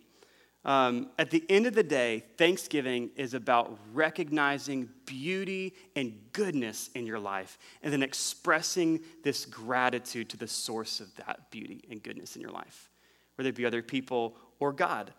Um, 0.64 1.10
at 1.18 1.30
the 1.30 1.44
end 1.50 1.66
of 1.66 1.74
the 1.74 1.82
day, 1.82 2.24
Thanksgiving 2.38 3.10
is 3.16 3.34
about 3.34 3.78
recognizing 3.92 4.88
beauty 5.04 5.74
and 5.94 6.18
goodness 6.32 6.88
in 6.94 7.06
your 7.06 7.18
life 7.18 7.58
and 7.82 7.92
then 7.92 8.02
expressing 8.02 9.00
this 9.22 9.44
gratitude 9.44 10.30
to 10.30 10.38
the 10.38 10.48
source 10.48 11.00
of 11.00 11.14
that 11.16 11.50
beauty 11.50 11.82
and 11.90 12.02
goodness 12.02 12.34
in 12.34 12.40
your 12.40 12.50
life, 12.50 12.88
whether 13.34 13.50
it 13.50 13.54
be 13.54 13.66
other 13.66 13.82
people 13.82 14.36
or 14.58 14.72
God. 14.72 15.12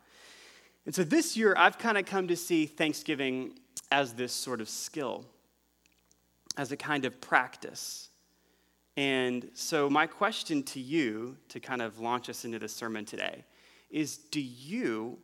And 0.85 0.95
so 0.95 1.03
this 1.03 1.37
year, 1.37 1.53
I've 1.57 1.77
kind 1.77 1.97
of 1.97 2.05
come 2.05 2.27
to 2.27 2.35
see 2.35 2.65
Thanksgiving 2.65 3.53
as 3.91 4.13
this 4.13 4.33
sort 4.33 4.61
of 4.61 4.69
skill, 4.69 5.25
as 6.57 6.71
a 6.71 6.77
kind 6.77 7.05
of 7.05 7.21
practice. 7.21 8.09
And 8.97 9.49
so, 9.53 9.89
my 9.89 10.07
question 10.07 10.63
to 10.63 10.79
you 10.79 11.37
to 11.49 11.59
kind 11.59 11.81
of 11.81 11.99
launch 11.99 12.29
us 12.29 12.45
into 12.45 12.59
the 12.59 12.69
sermon 12.69 13.03
today 13.05 13.43
is 13.89 14.17
Do 14.17 14.41
you 14.41 15.19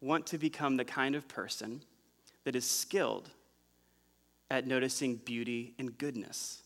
want 0.00 0.26
to 0.26 0.38
become 0.38 0.76
the 0.76 0.84
kind 0.84 1.14
of 1.14 1.26
person 1.28 1.82
that 2.44 2.54
is 2.54 2.68
skilled 2.68 3.30
at 4.50 4.66
noticing 4.66 5.16
beauty 5.16 5.74
and 5.78 5.96
goodness? 5.98 6.62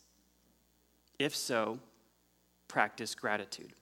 If 1.19 1.35
so, 1.35 1.79
practice 2.69 3.15
gratitude. 3.15 3.73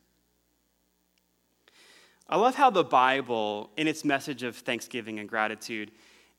I 2.29 2.37
love 2.37 2.55
how 2.55 2.71
the 2.71 2.85
Bible, 2.85 3.71
in 3.77 3.89
its 3.89 4.05
message 4.05 4.45
of 4.45 4.57
thanksgiving 4.57 5.19
and 5.19 5.29
gratitude, 5.29 5.91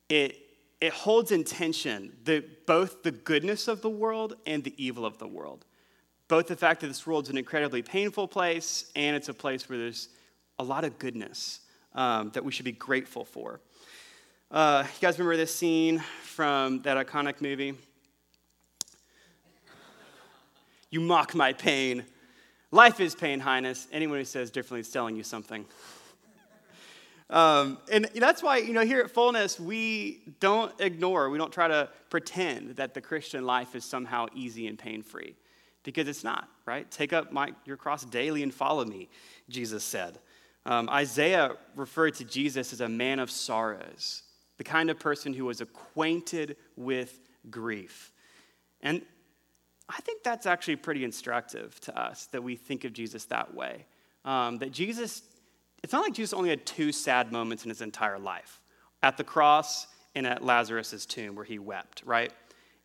it, 0.08 0.38
it 0.80 0.94
holds 0.94 1.32
in 1.32 1.44
tension 1.44 2.14
the, 2.24 2.46
both 2.66 3.04
the 3.04 3.12
goodness 3.12 3.68
of 3.68 3.82
the 3.82 3.90
world 3.90 4.36
and 4.46 4.64
the 4.64 4.74
evil 4.78 5.06
of 5.06 5.18
the 5.18 5.28
world. 5.28 5.66
Both 6.30 6.48
the 6.48 6.56
fact 6.56 6.80
that 6.80 6.88
this 6.88 7.06
world's 7.06 7.30
an 7.30 7.38
incredibly 7.38 7.82
painful 7.82 8.30
place 8.30 8.90
and 8.96 9.18
it's 9.18 9.28
a 9.28 9.34
place 9.34 9.68
where 9.68 9.78
there's 9.78 10.08
a 10.60 10.64
lot 10.64 10.86
of 10.86 10.98
goodness 10.98 11.60
um, 11.94 12.32
that 12.32 12.44
we 12.44 12.52
should 12.52 12.66
be 12.66 12.72
grateful 12.72 13.26
for. 13.26 13.60
Uh, 14.50 14.84
you 14.86 15.00
guys 15.02 15.18
remember 15.18 15.38
this 15.38 15.54
scene 15.54 16.00
from 16.24 16.82
that 16.82 16.98
iconic 16.98 17.42
movie? 17.42 17.74
You 20.90 21.00
mock 21.00 21.34
my 21.36 21.54
pain. 21.54 22.06
Life 22.72 23.00
is 23.00 23.16
pain, 23.16 23.40
Highness. 23.40 23.88
Anyone 23.92 24.18
who 24.18 24.26
says 24.26 24.52
differently 24.52 24.82
is 24.82 24.90
telling 24.90 25.16
you 25.16 25.24
something. 25.24 25.66
Um, 27.30 27.78
and 27.90 28.10
that's 28.16 28.44
why, 28.44 28.58
you 28.58 28.74
know, 28.74 28.82
here 28.82 29.00
at 29.00 29.10
Fullness, 29.10 29.58
we 29.58 30.22
don't 30.42 30.74
ignore, 30.82 31.30
we 31.30 31.38
don't 31.38 31.54
try 31.54 31.70
to 31.70 31.88
pretend 32.10 32.76
that 32.76 32.94
the 32.94 33.00
Christian 33.00 33.46
life 33.46 33.74
is 33.74 33.86
somehow 33.86 34.26
easy 34.36 34.68
and 34.68 34.78
pain 34.78 35.02
free, 35.02 35.36
because 35.84 36.10
it's 36.10 36.26
not, 36.26 36.50
right? 36.66 36.92
Take 36.92 37.14
up 37.14 37.32
my, 37.32 37.54
your 37.64 37.78
cross 37.78 38.04
daily 38.04 38.44
and 38.44 38.54
follow 38.54 38.84
me, 38.84 39.08
Jesus 39.48 39.82
said. 39.82 40.20
Um, 40.66 40.90
Isaiah 40.90 41.56
referred 41.76 42.16
to 42.16 42.24
Jesus 42.24 42.74
as 42.74 42.82
a 42.82 42.90
man 42.90 43.20
of 43.20 43.32
sorrows, 43.32 44.24
the 44.58 44.64
kind 44.64 44.90
of 44.90 45.00
person 45.00 45.34
who 45.34 45.46
was 45.46 45.62
acquainted 45.62 46.56
with 46.76 47.20
grief. 47.50 48.12
And 48.82 49.02
I 49.90 50.00
think 50.02 50.24
that's 50.24 50.46
actually 50.46 50.78
pretty 50.78 51.04
instructive 51.04 51.80
to 51.82 52.00
us 52.00 52.28
that 52.28 52.44
we 52.44 52.56
think 52.56 52.84
of 52.84 52.94
Jesus 52.94 53.26
that 53.26 53.54
way. 53.54 53.86
Um, 54.24 54.60
that 54.60 54.72
Jesus, 54.72 55.24
it's 55.84 55.94
not 55.94 56.04
like 56.04 56.14
Jesus 56.14 56.34
only 56.34 56.50
had 56.50 56.66
two 56.66 56.92
sad 56.92 57.32
moments 57.32 57.64
in 57.64 57.70
his 57.70 57.82
entire 57.82 58.20
life 58.20 58.62
at 59.02 59.18
the 59.18 59.24
cross 59.24 59.88
and 60.14 60.28
at 60.28 60.44
Lazarus' 60.44 61.06
tomb 61.06 61.36
where 61.36 61.46
he 61.46 61.58
wept, 61.58 62.04
right? 62.06 62.32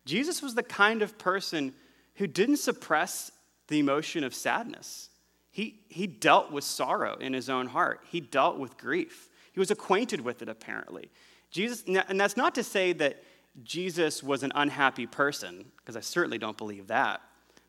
Jesus 0.05 0.41
was 0.41 0.55
the 0.55 0.63
kind 0.63 1.01
of 1.01 1.17
person 1.17 1.73
who 2.15 2.25
didn't 2.25 2.57
suppress 2.57 3.31
the 3.67 3.79
emotion 3.79 4.23
of 4.23 4.33
sadness. 4.33 5.09
He, 5.57 5.79
he 5.89 6.05
dealt 6.05 6.51
with 6.51 6.63
sorrow 6.63 7.15
in 7.15 7.33
his 7.33 7.49
own 7.49 7.65
heart, 7.65 8.01
he 8.11 8.19
dealt 8.19 8.59
with 8.59 8.77
grief. 8.77 9.31
He 9.53 9.59
was 9.59 9.71
acquainted 9.71 10.21
with 10.21 10.43
it, 10.43 10.49
apparently. 10.49 11.09
Jesus, 11.49 11.83
and 11.87 12.21
that's 12.21 12.37
not 12.37 12.53
to 12.53 12.63
say 12.63 12.93
that 12.93 13.23
Jesus 13.63 14.21
was 14.21 14.43
an 14.43 14.51
unhappy 14.53 15.07
person, 15.07 15.65
because 15.77 15.97
I 15.97 16.01
certainly 16.01 16.37
don't 16.37 16.59
believe 16.59 16.85
that. 16.89 17.21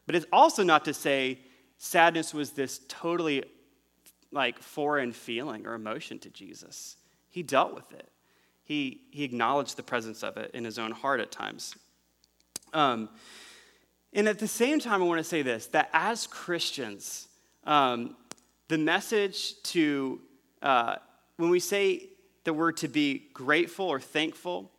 But 0.05 0.17
it's 0.17 0.27
also 0.31 0.63
not 0.63 0.85
to 0.85 0.93
say 0.93 1.39
sadness 1.79 2.35
was 2.35 2.51
this 2.51 2.83
totally 2.89 3.43
like 4.33 4.59
foreign 4.59 5.11
feeling 5.11 5.67
or 5.67 5.73
emotion 5.73 6.19
to 6.19 6.29
Jesus. 6.29 6.97
He 7.31 7.43
dealt 7.43 7.75
with 7.75 7.91
it. 7.95 8.11
He, 8.65 9.01
he 9.13 9.25
acknowledged 9.25 9.79
the 9.79 9.83
presence 9.83 10.23
of 10.23 10.37
it 10.37 10.51
in 10.53 10.63
his 10.63 10.79
own 10.79 10.91
heart 10.91 11.21
at 11.21 11.31
times. 11.33 11.75
Um, 12.75 13.09
and 14.13 14.29
at 14.29 14.41
the 14.41 14.47
same 14.47 14.79
time, 14.79 15.03
I 15.03 15.07
want 15.07 15.21
to 15.21 15.25
say 15.25 15.41
this 15.41 15.69
that 15.69 15.89
as 15.95 16.27
Christians, 16.27 17.28
um, 17.69 18.17
the 18.69 18.79
message 18.79 19.63
to, 19.63 20.21
uh, 20.63 20.97
when 21.37 21.51
we 21.51 21.61
say 21.61 22.09
that 22.45 22.55
we're 22.55 22.73
to 22.73 22.89
be 22.89 23.29
grateful 23.33 23.87
or 23.87 24.01
thankful, 24.01 24.73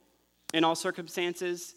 in 0.54 0.64
all 0.64 0.76
circumstances, 0.76 1.76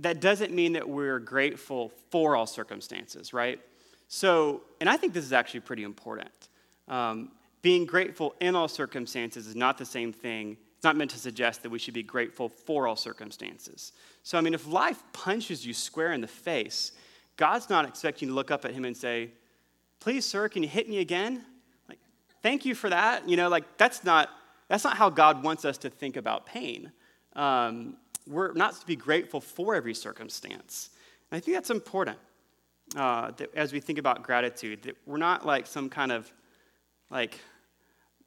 that 0.00 0.20
doesn't 0.20 0.52
mean 0.52 0.72
that 0.72 0.88
we're 0.88 1.20
grateful 1.20 1.92
for 2.10 2.36
all 2.36 2.46
circumstances, 2.46 3.32
right? 3.32 3.60
So, 4.08 4.62
and 4.80 4.88
I 4.88 4.96
think 4.96 5.12
this 5.12 5.24
is 5.24 5.32
actually 5.32 5.60
pretty 5.60 5.84
important. 5.84 6.30
Um, 6.88 7.30
being 7.62 7.86
grateful 7.86 8.34
in 8.40 8.54
all 8.56 8.68
circumstances 8.68 9.46
is 9.46 9.56
not 9.56 9.78
the 9.78 9.84
same 9.84 10.12
thing. 10.12 10.56
It's 10.76 10.84
not 10.84 10.96
meant 10.96 11.10
to 11.12 11.18
suggest 11.18 11.62
that 11.62 11.70
we 11.70 11.78
should 11.78 11.94
be 11.94 12.02
grateful 12.02 12.48
for 12.48 12.86
all 12.86 12.96
circumstances. 12.96 13.92
So, 14.22 14.38
I 14.38 14.40
mean, 14.40 14.54
if 14.54 14.66
life 14.66 15.02
punches 15.12 15.66
you 15.66 15.74
square 15.74 16.12
in 16.12 16.20
the 16.20 16.28
face, 16.28 16.92
God's 17.36 17.68
not 17.68 17.86
expecting 17.86 18.28
you 18.28 18.32
to 18.32 18.36
look 18.36 18.50
up 18.50 18.64
at 18.64 18.72
Him 18.72 18.84
and 18.84 18.96
say, 18.96 19.30
Please, 20.00 20.24
sir, 20.24 20.48
can 20.48 20.62
you 20.62 20.68
hit 20.68 20.88
me 20.88 20.98
again? 20.98 21.44
Like, 21.88 21.98
thank 22.42 22.64
you 22.64 22.74
for 22.74 22.88
that. 22.90 23.28
You 23.28 23.36
know, 23.36 23.48
like, 23.48 23.76
that's 23.76 24.04
not, 24.04 24.30
that's 24.68 24.84
not 24.84 24.96
how 24.96 25.10
God 25.10 25.42
wants 25.42 25.64
us 25.64 25.78
to 25.78 25.90
think 25.90 26.16
about 26.16 26.46
pain. 26.46 26.92
Um, 27.34 27.96
we're 28.26 28.52
not 28.52 28.78
to 28.80 28.86
be 28.86 28.96
grateful 28.96 29.40
for 29.40 29.74
every 29.74 29.94
circumstance. 29.94 30.90
And 31.30 31.38
I 31.38 31.40
think 31.40 31.56
that's 31.56 31.70
important 31.70 32.18
uh, 32.96 33.32
that 33.32 33.54
as 33.54 33.72
we 33.72 33.80
think 33.80 33.98
about 33.98 34.22
gratitude, 34.22 34.82
that 34.82 34.96
we're 35.06 35.18
not 35.18 35.44
like 35.44 35.66
some 35.66 35.88
kind 35.88 36.12
of 36.12 36.30
like 37.10 37.40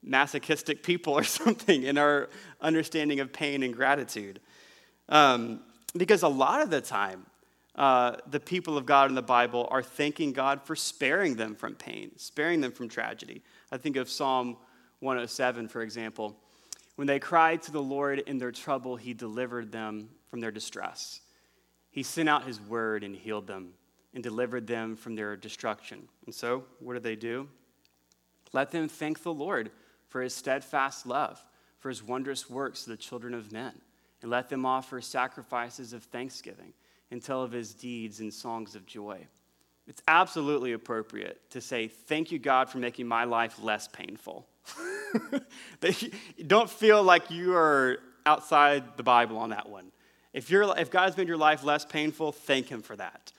masochistic 0.03 0.83
people 0.83 1.13
or 1.13 1.23
something 1.23 1.83
in 1.83 1.97
our 1.97 2.29
understanding 2.59 3.19
of 3.19 3.31
pain 3.31 3.63
and 3.63 3.73
gratitude. 3.73 4.39
Um, 5.09 5.61
because 5.95 6.23
a 6.23 6.27
lot 6.27 6.61
of 6.61 6.69
the 6.69 6.81
time, 6.81 7.25
uh, 7.75 8.17
the 8.27 8.39
people 8.39 8.77
of 8.77 8.85
God 8.85 9.09
in 9.09 9.15
the 9.15 9.21
Bible 9.21 9.67
are 9.71 9.83
thanking 9.83 10.33
God 10.33 10.61
for 10.63 10.75
sparing 10.75 11.35
them 11.35 11.55
from 11.55 11.75
pain, 11.75 12.11
sparing 12.17 12.59
them 12.59 12.71
from 12.71 12.89
tragedy. 12.89 13.41
I 13.71 13.77
think 13.77 13.95
of 13.95 14.09
Psalm 14.09 14.57
107, 14.99 15.67
for 15.69 15.81
example. 15.81 16.35
When 16.95 17.07
they 17.07 17.19
cried 17.19 17.61
to 17.63 17.71
the 17.71 17.81
Lord 17.81 18.19
in 18.19 18.37
their 18.37 18.51
trouble, 18.51 18.97
he 18.97 19.13
delivered 19.13 19.71
them 19.71 20.09
from 20.29 20.41
their 20.41 20.51
distress. 20.51 21.21
He 21.89 22.03
sent 22.03 22.29
out 22.29 22.45
his 22.45 22.59
word 22.59 23.03
and 23.03 23.15
healed 23.15 23.47
them 23.47 23.73
and 24.13 24.21
delivered 24.21 24.67
them 24.67 24.97
from 24.97 25.15
their 25.15 25.37
destruction. 25.37 26.07
And 26.25 26.35
so, 26.35 26.65
what 26.79 26.93
did 26.93 27.03
they 27.03 27.15
do? 27.15 27.47
Let 28.51 28.71
them 28.71 28.89
thank 28.89 29.23
the 29.23 29.33
Lord 29.33 29.71
for 30.09 30.21
his 30.21 30.35
steadfast 30.35 31.05
love, 31.05 31.41
for 31.79 31.87
his 31.87 32.03
wondrous 32.03 32.49
works 32.49 32.83
to 32.83 32.89
the 32.89 32.97
children 32.97 33.33
of 33.33 33.53
men, 33.53 33.73
and 34.21 34.29
let 34.29 34.49
them 34.49 34.65
offer 34.65 34.99
sacrifices 34.99 35.93
of 35.93 36.03
thanksgiving 36.03 36.73
and 37.11 37.21
tell 37.21 37.43
of 37.43 37.51
his 37.51 37.73
deeds 37.73 38.19
in 38.19 38.31
songs 38.31 38.75
of 38.75 38.85
joy. 38.85 39.19
It's 39.87 40.01
absolutely 40.07 40.73
appropriate 40.73 41.49
to 41.51 41.61
say, 41.61 41.87
Thank 41.87 42.31
you, 42.31 42.39
God, 42.39 42.69
for 42.69 42.77
making 42.77 43.07
my 43.07 43.25
life 43.25 43.61
less 43.61 43.87
painful. 43.87 44.47
don't 46.47 46.69
feel 46.69 47.03
like 47.03 47.29
you 47.29 47.55
are 47.55 47.99
outside 48.25 48.97
the 48.97 49.03
Bible 49.03 49.37
on 49.37 49.49
that 49.49 49.67
one. 49.67 49.91
If, 50.33 50.49
you're, 50.49 50.77
if 50.77 50.89
God's 50.89 51.17
made 51.17 51.27
your 51.27 51.37
life 51.37 51.63
less 51.63 51.83
painful, 51.83 52.31
thank 52.31 52.67
Him 52.67 52.81
for 52.81 52.95
that. 52.95 53.31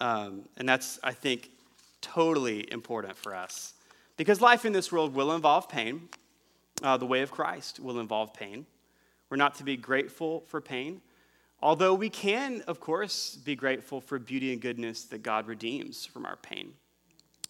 Um, 0.00 0.48
and 0.56 0.68
that's, 0.68 0.98
I 1.02 1.12
think, 1.12 1.50
totally 2.00 2.70
important 2.72 3.16
for 3.16 3.34
us. 3.34 3.74
Because 4.16 4.40
life 4.40 4.64
in 4.64 4.72
this 4.72 4.90
world 4.90 5.14
will 5.14 5.32
involve 5.32 5.68
pain. 5.68 6.08
Uh, 6.82 6.96
the 6.96 7.06
way 7.06 7.20
of 7.20 7.30
Christ 7.30 7.78
will 7.78 8.00
involve 8.00 8.32
pain. 8.32 8.66
We're 9.28 9.36
not 9.36 9.54
to 9.56 9.64
be 9.64 9.76
grateful 9.76 10.44
for 10.48 10.60
pain, 10.60 11.02
although 11.62 11.94
we 11.94 12.10
can, 12.10 12.62
of 12.66 12.80
course, 12.80 13.36
be 13.36 13.54
grateful 13.54 14.00
for 14.00 14.18
beauty 14.18 14.52
and 14.52 14.60
goodness 14.60 15.04
that 15.04 15.22
God 15.22 15.46
redeems 15.46 16.06
from 16.06 16.26
our 16.26 16.36
pain. 16.36 16.72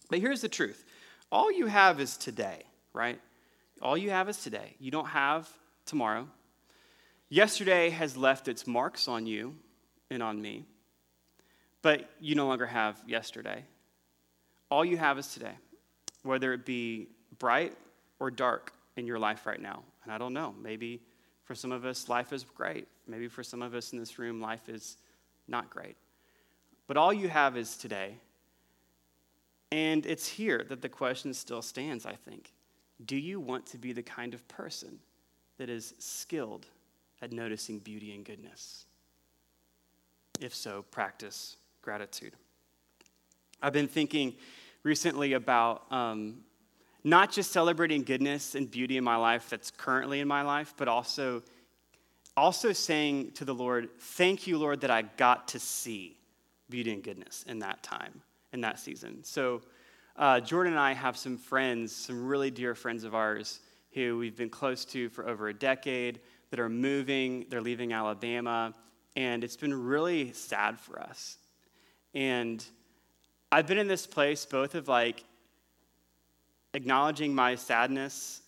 But 0.09 0.19
here's 0.19 0.41
the 0.41 0.49
truth 0.49 0.83
all 1.31 1.51
you 1.51 1.67
have 1.67 1.99
is 1.99 2.17
today, 2.17 2.63
right? 2.93 3.19
All 3.81 3.97
you 3.97 4.09
have 4.11 4.29
is 4.29 4.37
today. 4.37 4.75
You 4.79 4.91
don't 4.91 5.07
have 5.07 5.49
tomorrow. 5.85 6.27
Yesterday 7.29 7.89
has 7.91 8.17
left 8.17 8.47
its 8.47 8.67
marks 8.67 9.07
on 9.07 9.25
you 9.25 9.55
and 10.09 10.21
on 10.21 10.41
me, 10.41 10.65
but 11.81 12.09
you 12.19 12.35
no 12.35 12.47
longer 12.47 12.65
have 12.65 13.01
yesterday. 13.07 13.63
All 14.69 14.83
you 14.83 14.97
have 14.97 15.17
is 15.17 15.27
today, 15.27 15.53
whether 16.23 16.53
it 16.53 16.65
be 16.65 17.07
bright 17.39 17.73
or 18.19 18.29
dark 18.31 18.73
in 18.97 19.07
your 19.07 19.17
life 19.17 19.45
right 19.45 19.61
now. 19.61 19.83
And 20.03 20.11
I 20.11 20.17
don't 20.17 20.33
know, 20.33 20.53
maybe 20.61 21.01
for 21.43 21.55
some 21.55 21.71
of 21.71 21.85
us, 21.85 22.07
life 22.09 22.33
is 22.33 22.43
great. 22.43 22.87
Maybe 23.07 23.27
for 23.27 23.43
some 23.43 23.61
of 23.61 23.73
us 23.73 23.93
in 23.93 23.99
this 23.99 24.19
room, 24.19 24.39
life 24.39 24.69
is 24.69 24.97
not 25.47 25.69
great. 25.69 25.97
But 26.87 26.97
all 26.97 27.13
you 27.13 27.29
have 27.29 27.57
is 27.57 27.75
today. 27.77 28.15
And 29.71 30.05
it's 30.05 30.27
here 30.27 30.65
that 30.69 30.81
the 30.81 30.89
question 30.89 31.33
still 31.33 31.61
stands, 31.61 32.05
I 32.05 32.13
think. 32.13 32.51
Do 33.05 33.17
you 33.17 33.39
want 33.39 33.65
to 33.67 33.77
be 33.77 33.93
the 33.93 34.03
kind 34.03 34.33
of 34.33 34.47
person 34.47 34.99
that 35.57 35.69
is 35.69 35.93
skilled 35.97 36.67
at 37.21 37.31
noticing 37.31 37.79
beauty 37.79 38.13
and 38.13 38.25
goodness? 38.25 38.85
If 40.39 40.53
so, 40.53 40.83
practice 40.91 41.57
gratitude. 41.81 42.33
I've 43.61 43.73
been 43.73 43.87
thinking 43.87 44.35
recently 44.83 45.33
about 45.33 45.91
um, 45.91 46.43
not 47.03 47.31
just 47.31 47.51
celebrating 47.51 48.03
goodness 48.03 48.55
and 48.55 48.69
beauty 48.69 48.97
in 48.97 49.03
my 49.03 49.15
life 49.15 49.49
that's 49.49 49.71
currently 49.71 50.19
in 50.19 50.27
my 50.27 50.41
life, 50.43 50.73
but 50.77 50.87
also, 50.87 51.41
also 52.37 52.71
saying 52.71 53.31
to 53.31 53.45
the 53.45 53.53
Lord, 53.53 53.89
Thank 53.99 54.47
you, 54.47 54.57
Lord, 54.57 54.81
that 54.81 54.91
I 54.91 55.03
got 55.03 55.47
to 55.49 55.59
see 55.59 56.17
beauty 56.69 56.93
and 56.93 57.03
goodness 57.03 57.43
in 57.47 57.59
that 57.59 57.83
time, 57.83 58.21
in 58.53 58.61
that 58.61 58.79
season. 58.79 59.23
So, 59.23 59.61
uh, 60.15 60.39
Jordan 60.39 60.73
and 60.73 60.79
I 60.79 60.93
have 60.93 61.17
some 61.17 61.37
friends, 61.37 61.95
some 61.95 62.25
really 62.25 62.51
dear 62.51 62.75
friends 62.75 63.03
of 63.03 63.15
ours, 63.15 63.59
who 63.93 64.17
we've 64.17 64.35
been 64.35 64.49
close 64.49 64.85
to 64.85 65.09
for 65.09 65.27
over 65.27 65.49
a 65.49 65.53
decade 65.53 66.19
that 66.49 66.59
are 66.59 66.69
moving, 66.69 67.45
they're 67.49 67.61
leaving 67.61 67.93
Alabama, 67.93 68.73
and 69.15 69.43
it's 69.43 69.57
been 69.57 69.73
really 69.73 70.31
sad 70.33 70.79
for 70.79 70.99
us. 70.99 71.37
And 72.13 72.63
I've 73.51 73.67
been 73.67 73.77
in 73.77 73.87
this 73.87 74.05
place 74.05 74.45
both 74.45 74.75
of 74.75 74.87
like 74.87 75.23
acknowledging 76.73 77.33
my 77.33 77.55
sadness, 77.55 78.41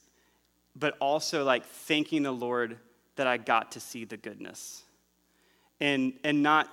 but 0.76 0.96
also 1.00 1.44
like 1.44 1.66
thanking 1.66 2.24
the 2.24 2.32
Lord 2.32 2.78
that 3.16 3.28
I 3.28 3.38
got 3.38 3.74
to 3.74 3.80
see 3.80 4.06
the 4.06 4.18
goodness. 4.18 4.84
And, 5.80 6.14
and 6.24 6.42
not 6.42 6.70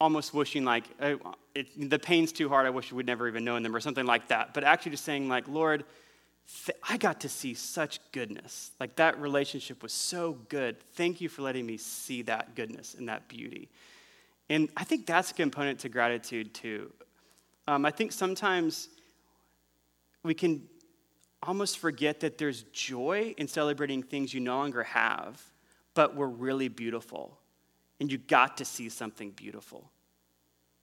almost 0.00 0.34
wishing 0.34 0.64
like 0.64 0.84
oh, 1.00 1.18
it, 1.54 1.88
the 1.88 1.98
pain's 1.98 2.30
too 2.30 2.50
hard 2.50 2.66
i 2.66 2.70
wish 2.70 2.92
we'd 2.92 3.06
never 3.06 3.26
even 3.26 3.42
known 3.44 3.62
them 3.62 3.74
or 3.74 3.80
something 3.80 4.04
like 4.04 4.28
that 4.28 4.52
but 4.52 4.62
actually 4.62 4.90
just 4.90 5.06
saying 5.06 5.26
like 5.26 5.48
lord 5.48 5.86
th- 6.64 6.78
i 6.88 6.96
got 6.96 7.20
to 7.20 7.28
see 7.28 7.54
such 7.54 8.00
goodness. 8.12 8.70
Like 8.80 8.96
that 8.96 9.18
relationship 9.20 9.82
was 9.82 9.92
so 9.92 10.38
good. 10.48 10.80
Thank 10.94 11.20
you 11.20 11.28
for 11.28 11.42
letting 11.42 11.66
me 11.66 11.76
see 11.76 12.22
that 12.22 12.54
goodness 12.54 12.94
and 12.94 13.08
that 13.08 13.28
beauty. 13.28 13.68
And 14.48 14.68
i 14.76 14.84
think 14.84 15.06
that's 15.06 15.30
a 15.30 15.34
component 15.34 15.80
to 15.80 15.88
gratitude 15.88 16.54
too. 16.54 16.92
Um, 17.68 17.84
i 17.84 17.90
think 17.90 18.12
sometimes 18.12 18.88
we 20.26 20.34
can 20.34 20.62
almost 21.42 21.78
forget 21.78 22.20
that 22.20 22.38
there's 22.38 22.64
joy 22.72 23.34
in 23.38 23.46
celebrating 23.48 24.02
things 24.02 24.34
you 24.34 24.40
no 24.40 24.56
longer 24.56 24.82
have 24.82 25.42
but 25.94 26.14
were 26.14 26.28
really 26.28 26.68
beautiful 26.68 27.38
and 28.00 28.10
you 28.10 28.18
got 28.18 28.58
to 28.58 28.64
see 28.64 28.88
something 28.88 29.30
beautiful. 29.30 29.90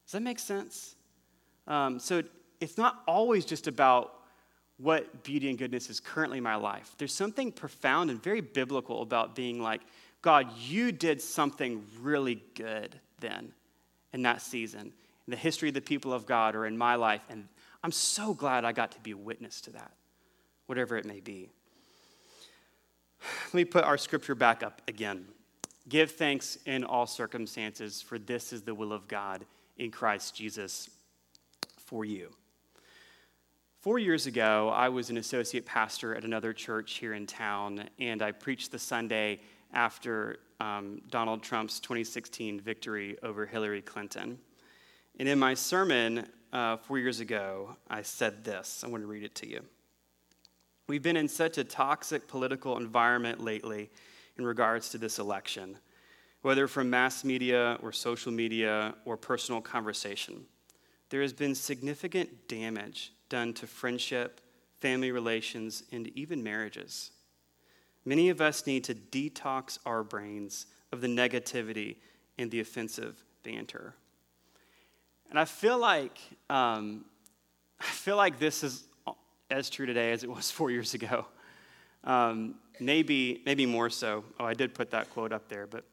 Does 0.05 0.13
that 0.13 0.21
make 0.21 0.39
sense? 0.39 0.95
Um, 1.67 1.99
so 1.99 2.23
it's 2.59 2.77
not 2.77 3.03
always 3.07 3.45
just 3.45 3.67
about 3.67 4.13
what 4.77 5.23
beauty 5.23 5.49
and 5.49 5.57
goodness 5.57 5.89
is 5.89 5.99
currently 5.99 6.39
in 6.39 6.43
my 6.43 6.55
life. 6.55 6.95
There's 6.97 7.13
something 7.13 7.51
profound 7.51 8.09
and 8.09 8.21
very 8.21 8.41
biblical 8.41 9.01
about 9.01 9.35
being 9.35 9.61
like, 9.61 9.81
God, 10.21 10.47
you 10.57 10.91
did 10.91 11.21
something 11.21 11.85
really 12.01 12.41
good 12.55 12.99
then 13.19 13.53
in 14.13 14.23
that 14.23 14.41
season, 14.41 14.81
in 14.81 15.31
the 15.31 15.37
history 15.37 15.69
of 15.69 15.75
the 15.75 15.81
people 15.81 16.13
of 16.13 16.25
God 16.25 16.55
or 16.55 16.65
in 16.65 16.77
my 16.77 16.95
life. 16.95 17.21
And 17.29 17.47
I'm 17.83 17.91
so 17.91 18.33
glad 18.33 18.63
I 18.63 18.71
got 18.71 18.91
to 18.93 18.99
be 19.01 19.11
a 19.11 19.17
witness 19.17 19.59
to 19.61 19.71
that, 19.71 19.91
whatever 20.67 20.95
it 20.97 21.05
may 21.05 21.19
be. 21.19 21.49
Let 23.47 23.53
me 23.53 23.65
put 23.65 23.83
our 23.83 23.97
scripture 23.97 24.35
back 24.35 24.63
up 24.63 24.81
again. 24.87 25.25
Give 25.89 26.09
thanks 26.09 26.57
in 26.65 26.85
all 26.85 27.05
circumstances, 27.05 28.01
for 28.01 28.17
this 28.17 28.53
is 28.53 28.61
the 28.61 28.73
will 28.73 28.93
of 28.93 29.07
God 29.07 29.45
in 29.77 29.91
Christ 29.91 30.35
Jesus 30.35 30.89
for 31.77 32.05
you. 32.05 32.29
Four 33.81 33.99
years 33.99 34.27
ago, 34.27 34.69
I 34.73 34.87
was 34.87 35.09
an 35.09 35.17
associate 35.17 35.65
pastor 35.65 36.15
at 36.15 36.23
another 36.23 36.53
church 36.53 36.93
here 36.93 37.13
in 37.13 37.27
town, 37.27 37.89
and 37.99 38.21
I 38.21 38.31
preached 38.31 38.71
the 38.71 38.79
Sunday 38.79 39.41
after 39.73 40.37
um, 40.61 41.01
Donald 41.09 41.43
Trump's 41.43 41.81
2016 41.81 42.61
victory 42.61 43.17
over 43.23 43.45
Hillary 43.45 43.81
Clinton. 43.81 44.39
And 45.19 45.27
in 45.27 45.37
my 45.37 45.53
sermon 45.53 46.29
uh, 46.53 46.77
four 46.77 46.99
years 46.99 47.19
ago, 47.19 47.75
I 47.89 48.03
said 48.03 48.45
this. 48.45 48.83
I 48.85 48.87
want 48.87 49.03
to 49.03 49.07
read 49.07 49.23
it 49.23 49.35
to 49.35 49.49
you. 49.49 49.61
We've 50.87 51.01
been 51.01 51.17
in 51.17 51.27
such 51.27 51.57
a 51.57 51.63
toxic 51.63 52.27
political 52.27 52.77
environment 52.77 53.43
lately 53.43 53.89
in 54.37 54.45
regards 54.45 54.89
to 54.89 54.97
this 54.97 55.17
election, 55.17 55.77
whether 56.43 56.67
from 56.67 56.89
mass 56.89 57.23
media 57.23 57.79
or 57.81 57.91
social 57.91 58.31
media 58.31 58.93
or 59.03 59.17
personal 59.17 59.61
conversation. 59.61 60.45
There 61.09 61.21
has 61.21 61.33
been 61.33 61.55
significant 61.55 62.47
damage 62.47 63.13
done 63.29 63.53
to 63.53 63.67
friendship, 63.67 64.39
family 64.79 65.11
relations, 65.11 65.83
and 65.91 66.07
even 66.09 66.43
marriages. 66.43 67.11
Many 68.05 68.29
of 68.29 68.41
us 68.41 68.67
need 68.67 68.83
to 68.83 68.93
detox 68.93 69.79
our 69.85 70.03
brains 70.03 70.67
of 70.91 71.01
the 71.01 71.07
negativity 71.07 71.95
and 72.37 72.51
the 72.51 72.59
offensive 72.59 73.23
banter. 73.43 73.95
And 75.33 75.39
I 75.39 75.45
feel 75.45 75.79
like 75.79 76.19
um, 76.47 77.05
I 77.79 77.85
feel 77.85 78.17
like 78.17 78.37
this 78.37 78.63
is 78.63 78.83
as 79.49 79.67
true 79.67 79.87
today 79.87 80.11
as 80.11 80.23
it 80.23 80.29
was 80.29 80.51
four 80.59 80.69
years 80.69 80.93
ago. 80.93 81.25
Um, 82.03 82.53
maybe, 82.79 83.41
maybe 83.43 83.65
more 83.65 83.89
so. 83.89 84.23
Oh, 84.39 84.45
I 84.45 84.53
did 84.53 84.75
put 84.75 84.91
that 84.91 85.09
quote 85.09 85.31
up 85.31 85.49
there, 85.49 85.65
but 85.65 85.85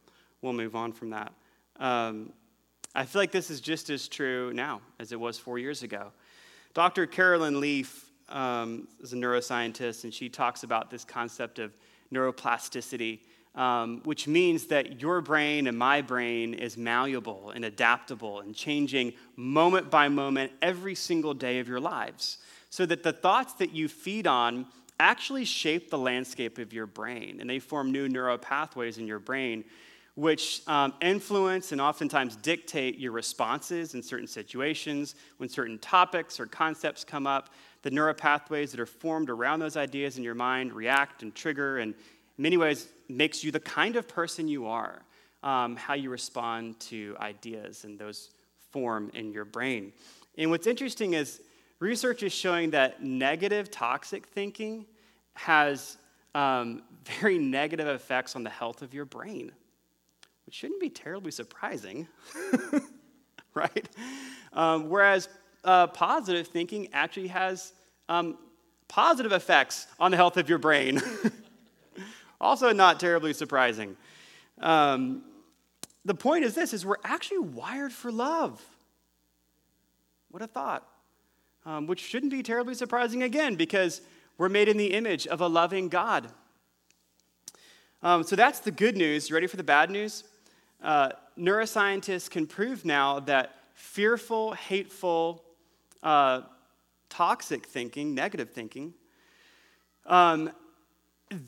we'll 0.42 0.52
move 0.52 0.76
on 0.76 0.92
from 0.92 1.08
that. 1.10 1.32
Um, 1.76 2.34
I 2.94 3.06
feel 3.06 3.22
like 3.22 3.32
this 3.32 3.48
is 3.48 3.62
just 3.62 3.88
as 3.88 4.08
true 4.08 4.52
now 4.52 4.82
as 4.98 5.10
it 5.10 5.18
was 5.18 5.38
four 5.38 5.58
years 5.58 5.82
ago. 5.82 6.12
Dr. 6.74 7.06
Caroline 7.06 7.60
Leaf 7.60 8.10
um, 8.28 8.88
is 9.00 9.14
a 9.14 9.16
neuroscientist, 9.16 10.04
and 10.04 10.12
she 10.12 10.28
talks 10.28 10.64
about 10.64 10.90
this 10.90 11.02
concept 11.02 11.58
of 11.58 11.72
neuroplasticity, 12.12 13.20
um, 13.54 14.00
which 14.04 14.28
means 14.28 14.66
that 14.66 15.00
your 15.00 15.20
brain 15.20 15.66
and 15.66 15.76
my 15.76 16.02
brain 16.02 16.54
is 16.54 16.76
malleable 16.76 17.50
and 17.50 17.64
adaptable 17.64 18.40
and 18.40 18.54
changing 18.54 19.12
moment 19.36 19.90
by 19.90 20.08
moment 20.08 20.52
every 20.62 20.94
single 20.94 21.34
day 21.34 21.58
of 21.58 21.68
your 21.68 21.80
lives. 21.80 22.38
So 22.70 22.86
that 22.86 23.02
the 23.02 23.12
thoughts 23.12 23.54
that 23.54 23.72
you 23.72 23.88
feed 23.88 24.26
on 24.26 24.66
actually 25.00 25.44
shape 25.44 25.90
the 25.90 25.98
landscape 25.98 26.58
of 26.58 26.72
your 26.72 26.86
brain, 26.86 27.38
and 27.40 27.50
they 27.50 27.58
form 27.58 27.90
new 27.90 28.08
neural 28.08 28.38
pathways 28.38 28.98
in 28.98 29.06
your 29.06 29.18
brain, 29.18 29.64
which 30.14 30.60
um, 30.68 30.92
influence 31.00 31.72
and 31.72 31.80
oftentimes 31.80 32.36
dictate 32.36 32.98
your 32.98 33.12
responses 33.12 33.94
in 33.94 34.02
certain 34.02 34.26
situations 34.26 35.14
when 35.38 35.48
certain 35.48 35.78
topics 35.78 36.38
or 36.38 36.46
concepts 36.46 37.02
come 37.02 37.26
up. 37.26 37.50
The 37.82 37.90
neural 37.90 38.14
pathways 38.14 38.70
that 38.72 38.80
are 38.80 38.86
formed 38.86 39.30
around 39.30 39.60
those 39.60 39.78
ideas 39.78 40.18
in 40.18 40.22
your 40.22 40.34
mind 40.34 40.72
react 40.74 41.22
and 41.22 41.34
trigger, 41.34 41.78
and 41.78 41.94
many 42.40 42.56
ways 42.56 42.88
makes 43.08 43.44
you 43.44 43.52
the 43.52 43.60
kind 43.60 43.96
of 43.96 44.08
person 44.08 44.48
you 44.48 44.66
are. 44.66 45.02
Um, 45.42 45.76
how 45.76 45.94
you 45.94 46.10
respond 46.10 46.78
to 46.80 47.16
ideas 47.18 47.84
and 47.84 47.98
those 47.98 48.28
form 48.72 49.10
in 49.14 49.32
your 49.32 49.46
brain. 49.46 49.92
And 50.36 50.50
what's 50.50 50.66
interesting 50.66 51.14
is 51.14 51.40
research 51.78 52.22
is 52.22 52.32
showing 52.32 52.70
that 52.70 53.02
negative, 53.02 53.70
toxic 53.70 54.26
thinking 54.26 54.84
has 55.34 55.96
um, 56.34 56.82
very 57.20 57.38
negative 57.38 57.86
effects 57.86 58.36
on 58.36 58.42
the 58.42 58.50
health 58.50 58.82
of 58.82 58.92
your 58.92 59.06
brain, 59.06 59.50
which 60.44 60.54
shouldn't 60.54 60.80
be 60.80 60.90
terribly 60.90 61.30
surprising, 61.30 62.06
right? 63.54 63.88
Um, 64.52 64.90
whereas 64.90 65.28
uh, 65.64 65.86
positive 65.86 66.48
thinking 66.48 66.88
actually 66.92 67.28
has 67.28 67.72
um, 68.10 68.36
positive 68.88 69.32
effects 69.32 69.86
on 69.98 70.10
the 70.10 70.18
health 70.18 70.36
of 70.36 70.48
your 70.48 70.58
brain. 70.58 71.00
also, 72.40 72.72
not 72.72 72.98
terribly 72.98 73.32
surprising. 73.32 73.96
Um, 74.60 75.22
the 76.04 76.14
point 76.14 76.44
is 76.44 76.54
this: 76.54 76.72
is 76.72 76.86
we're 76.86 76.96
actually 77.04 77.40
wired 77.40 77.92
for 77.92 78.10
love. 78.10 78.62
What 80.30 80.42
a 80.42 80.46
thought! 80.46 80.86
Um, 81.66 81.86
which 81.86 82.00
shouldn't 82.00 82.32
be 82.32 82.42
terribly 82.42 82.74
surprising 82.74 83.22
again, 83.22 83.56
because 83.56 84.00
we're 84.38 84.48
made 84.48 84.68
in 84.68 84.78
the 84.78 84.94
image 84.94 85.26
of 85.26 85.40
a 85.40 85.46
loving 85.46 85.88
God. 85.88 86.28
Um, 88.02 88.22
so 88.22 88.34
that's 88.34 88.60
the 88.60 88.70
good 88.70 88.96
news. 88.96 89.28
You 89.28 89.34
ready 89.34 89.46
for 89.46 89.58
the 89.58 89.62
bad 89.62 89.90
news? 89.90 90.24
Uh, 90.82 91.10
neuroscientists 91.38 92.30
can 92.30 92.46
prove 92.46 92.86
now 92.86 93.20
that 93.20 93.56
fearful, 93.74 94.52
hateful, 94.52 95.44
uh, 96.02 96.40
toxic 97.10 97.66
thinking, 97.66 98.14
negative 98.14 98.50
thinking, 98.50 98.94
um, 100.06 100.50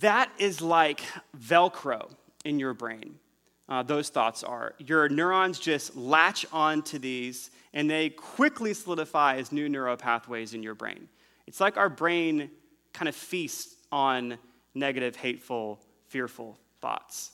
that 0.00 0.30
is 0.38 0.60
like 0.60 1.02
Velcro 1.38 2.10
in 2.44 2.58
your 2.58 2.74
brain. 2.74 3.18
Uh, 3.68 3.82
those 3.82 4.08
thoughts 4.08 4.42
are. 4.42 4.74
Your 4.78 5.08
neurons 5.08 5.58
just 5.58 5.96
latch 5.96 6.44
on 6.52 6.82
to 6.82 6.98
these 6.98 7.50
and 7.72 7.90
they 7.90 8.10
quickly 8.10 8.74
solidify 8.74 9.36
as 9.36 9.50
new 9.50 9.68
neural 9.68 9.96
pathways 9.96 10.54
in 10.54 10.62
your 10.62 10.74
brain. 10.74 11.08
It's 11.46 11.60
like 11.60 11.76
our 11.76 11.88
brain 11.88 12.50
kind 12.92 13.08
of 13.08 13.16
feasts 13.16 13.76
on 13.90 14.38
negative, 14.74 15.16
hateful, 15.16 15.80
fearful 16.08 16.58
thoughts. 16.80 17.32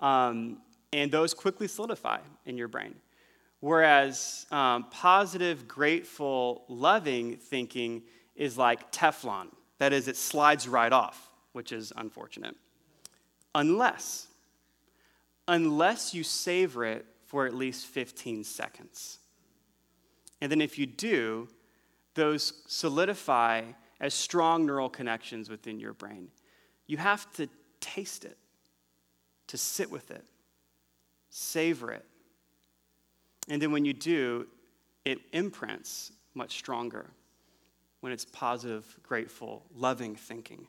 Um, 0.00 0.58
and 0.92 1.10
those 1.10 1.32
quickly 1.32 1.68
solidify 1.68 2.18
in 2.44 2.58
your 2.58 2.68
brain. 2.68 2.94
Whereas 3.60 4.46
um, 4.50 4.86
positive, 4.90 5.68
grateful, 5.68 6.64
loving 6.68 7.36
thinking 7.36 8.02
is 8.34 8.58
like 8.58 8.90
Teflon. 8.92 9.48
That 9.78 9.92
is, 9.92 10.08
it 10.08 10.16
slides 10.16 10.68
right 10.68 10.92
off, 10.92 11.30
which 11.52 11.72
is 11.72 11.92
unfortunate. 11.96 12.56
Unless, 13.54 14.28
unless 15.48 16.14
you 16.14 16.22
savor 16.22 16.84
it 16.84 17.06
for 17.26 17.46
at 17.46 17.54
least 17.54 17.86
15 17.86 18.44
seconds. 18.44 19.18
And 20.40 20.50
then 20.50 20.60
if 20.60 20.78
you 20.78 20.86
do, 20.86 21.48
those 22.14 22.52
solidify 22.66 23.62
as 24.00 24.12
strong 24.12 24.66
neural 24.66 24.90
connections 24.90 25.48
within 25.48 25.78
your 25.78 25.92
brain. 25.92 26.28
You 26.86 26.96
have 26.96 27.32
to 27.34 27.48
taste 27.80 28.24
it, 28.24 28.36
to 29.46 29.56
sit 29.56 29.90
with 29.90 30.10
it, 30.10 30.24
savor 31.30 31.92
it. 31.92 32.04
And 33.48 33.62
then 33.62 33.72
when 33.72 33.84
you 33.84 33.92
do, 33.92 34.46
it 35.04 35.18
imprints 35.32 36.12
much 36.34 36.56
stronger 36.56 37.10
when 38.00 38.12
it's 38.12 38.24
positive, 38.24 38.98
grateful, 39.02 39.64
loving 39.74 40.16
thinking. 40.16 40.66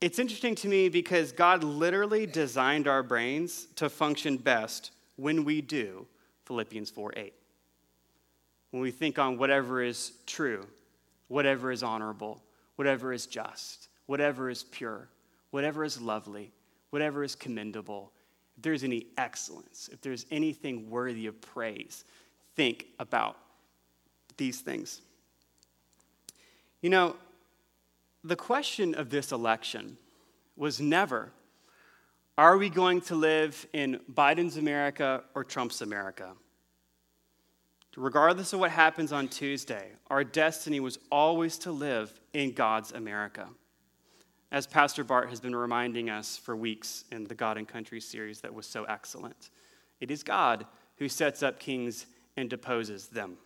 It's 0.00 0.18
interesting 0.18 0.54
to 0.56 0.68
me 0.68 0.88
because 0.90 1.32
God 1.32 1.64
literally 1.64 2.26
designed 2.26 2.86
our 2.86 3.02
brains 3.02 3.66
to 3.76 3.88
function 3.88 4.36
best 4.36 4.90
when 5.16 5.44
we 5.44 5.62
do 5.62 6.06
Philippians 6.44 6.90
4 6.90 7.14
8. 7.16 7.32
When 8.72 8.82
we 8.82 8.90
think 8.90 9.18
on 9.18 9.38
whatever 9.38 9.82
is 9.82 10.12
true, 10.26 10.66
whatever 11.28 11.72
is 11.72 11.82
honorable, 11.82 12.42
whatever 12.76 13.12
is 13.12 13.26
just, 13.26 13.88
whatever 14.04 14.50
is 14.50 14.64
pure, 14.64 15.08
whatever 15.50 15.82
is 15.82 15.98
lovely, 15.98 16.52
whatever 16.90 17.24
is 17.24 17.34
commendable, 17.34 18.12
if 18.58 18.62
there's 18.62 18.84
any 18.84 19.06
excellence, 19.16 19.88
if 19.90 20.02
there's 20.02 20.26
anything 20.30 20.90
worthy 20.90 21.26
of 21.26 21.40
praise, 21.40 22.04
think 22.54 22.86
about 22.98 23.38
these 24.36 24.60
things. 24.60 25.00
You 26.82 26.90
know, 26.90 27.16
the 28.26 28.36
question 28.36 28.94
of 28.94 29.10
this 29.10 29.30
election 29.30 29.96
was 30.56 30.80
never 30.80 31.32
are 32.38 32.58
we 32.58 32.68
going 32.68 33.00
to 33.00 33.14
live 33.14 33.66
in 33.72 33.98
Biden's 34.12 34.58
America 34.58 35.24
or 35.34 35.42
Trump's 35.42 35.80
America? 35.80 36.32
Regardless 37.96 38.52
of 38.52 38.60
what 38.60 38.70
happens 38.70 39.10
on 39.10 39.28
Tuesday, 39.28 39.92
our 40.08 40.22
destiny 40.22 40.78
was 40.78 40.98
always 41.10 41.56
to 41.60 41.72
live 41.72 42.12
in 42.34 42.52
God's 42.52 42.92
America. 42.92 43.48
As 44.52 44.66
Pastor 44.66 45.02
Bart 45.02 45.30
has 45.30 45.40
been 45.40 45.56
reminding 45.56 46.10
us 46.10 46.36
for 46.36 46.54
weeks 46.54 47.04
in 47.10 47.24
the 47.24 47.34
God 47.34 47.56
and 47.56 47.66
Country 47.66 48.02
series 48.02 48.42
that 48.42 48.52
was 48.52 48.66
so 48.66 48.84
excellent, 48.84 49.48
it 50.00 50.10
is 50.10 50.22
God 50.22 50.66
who 50.98 51.08
sets 51.08 51.42
up 51.42 51.58
kings 51.58 52.04
and 52.36 52.50
deposes 52.50 53.06
them. 53.06 53.38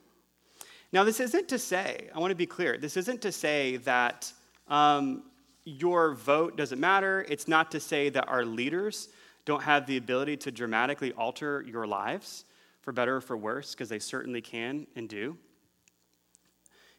Now, 0.93 1.05
this 1.05 1.21
isn't 1.21 1.49
to 1.49 1.61
say, 1.61 2.11
I 2.12 2.19
want 2.19 2.33
to 2.33 2.37
be 2.37 2.47
clear, 2.47 2.77
this 2.77 2.97
isn't 2.97 3.23
to 3.23 3.31
say 3.31 3.77
that 3.77 4.33
um, 4.70 5.24
your 5.64 6.14
vote 6.14 6.56
doesn't 6.56 6.80
matter. 6.80 7.26
It's 7.28 7.46
not 7.46 7.70
to 7.72 7.80
say 7.80 8.09
that 8.09 8.28
our 8.28 8.44
leaders 8.44 9.09
don't 9.44 9.62
have 9.62 9.87
the 9.87 9.96
ability 9.96 10.37
to 10.38 10.50
dramatically 10.50 11.12
alter 11.12 11.64
your 11.66 11.87
lives 11.87 12.44
for 12.80 12.92
better 12.92 13.16
or 13.16 13.20
for 13.20 13.37
worse, 13.37 13.72
because 13.72 13.88
they 13.90 13.98
certainly 13.98 14.40
can 14.40 14.87
and 14.96 15.09
do. 15.09 15.37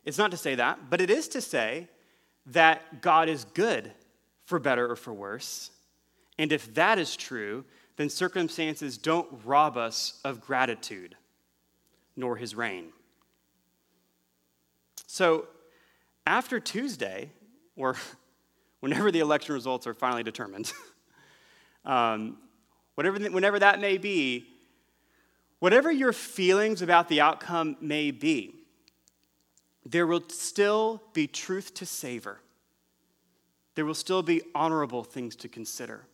It's 0.05 0.17
not 0.17 0.31
to 0.31 0.38
say 0.38 0.55
that, 0.55 0.89
but 0.89 1.01
it 1.01 1.10
is 1.10 1.27
to 1.29 1.41
say 1.41 1.88
that 2.47 3.01
God 3.01 3.29
is 3.29 3.45
good 3.45 3.91
for 4.45 4.60
better 4.60 4.91
or 4.91 4.95
for 4.95 5.13
worse. 5.13 5.71
And 6.38 6.51
if 6.51 6.73
that 6.73 6.99
is 6.99 7.15
true, 7.15 7.65
then 7.97 8.10
circumstances 8.10 8.97
don't 8.97 9.27
rob 9.45 9.77
us 9.77 10.19
of 10.23 10.41
gratitude, 10.41 11.15
nor 12.15 12.36
his 12.36 12.55
reign. 12.55 12.89
So 15.07 15.47
after 16.25 16.60
Tuesday, 16.60 17.31
or 17.75 17.95
whenever 18.79 19.12
the 19.12 19.19
election 19.19 19.53
results 19.53 19.88
are 19.88 19.93
finally 19.93 20.23
determined, 20.23 20.71
um, 21.86 22.38
whatever, 22.95 23.19
whenever 23.29 23.60
that 23.60 23.79
may 23.79 23.97
be, 23.97 24.45
whatever 25.60 25.91
your 25.91 26.13
feelings 26.13 26.81
about 26.81 27.07
the 27.07 27.21
outcome 27.21 27.77
may 27.81 28.12
be, 28.12 28.55
there 29.86 30.05
will 30.05 30.23
still 30.29 31.01
be 31.13 31.27
truth 31.27 31.73
to 31.75 31.86
savor. 31.86 32.39
There 33.75 33.86
will 33.86 33.95
still 33.95 34.21
be 34.21 34.41
honorable 34.53 35.03
things 35.03 35.36
to 35.38 35.47
consider. 35.47 36.05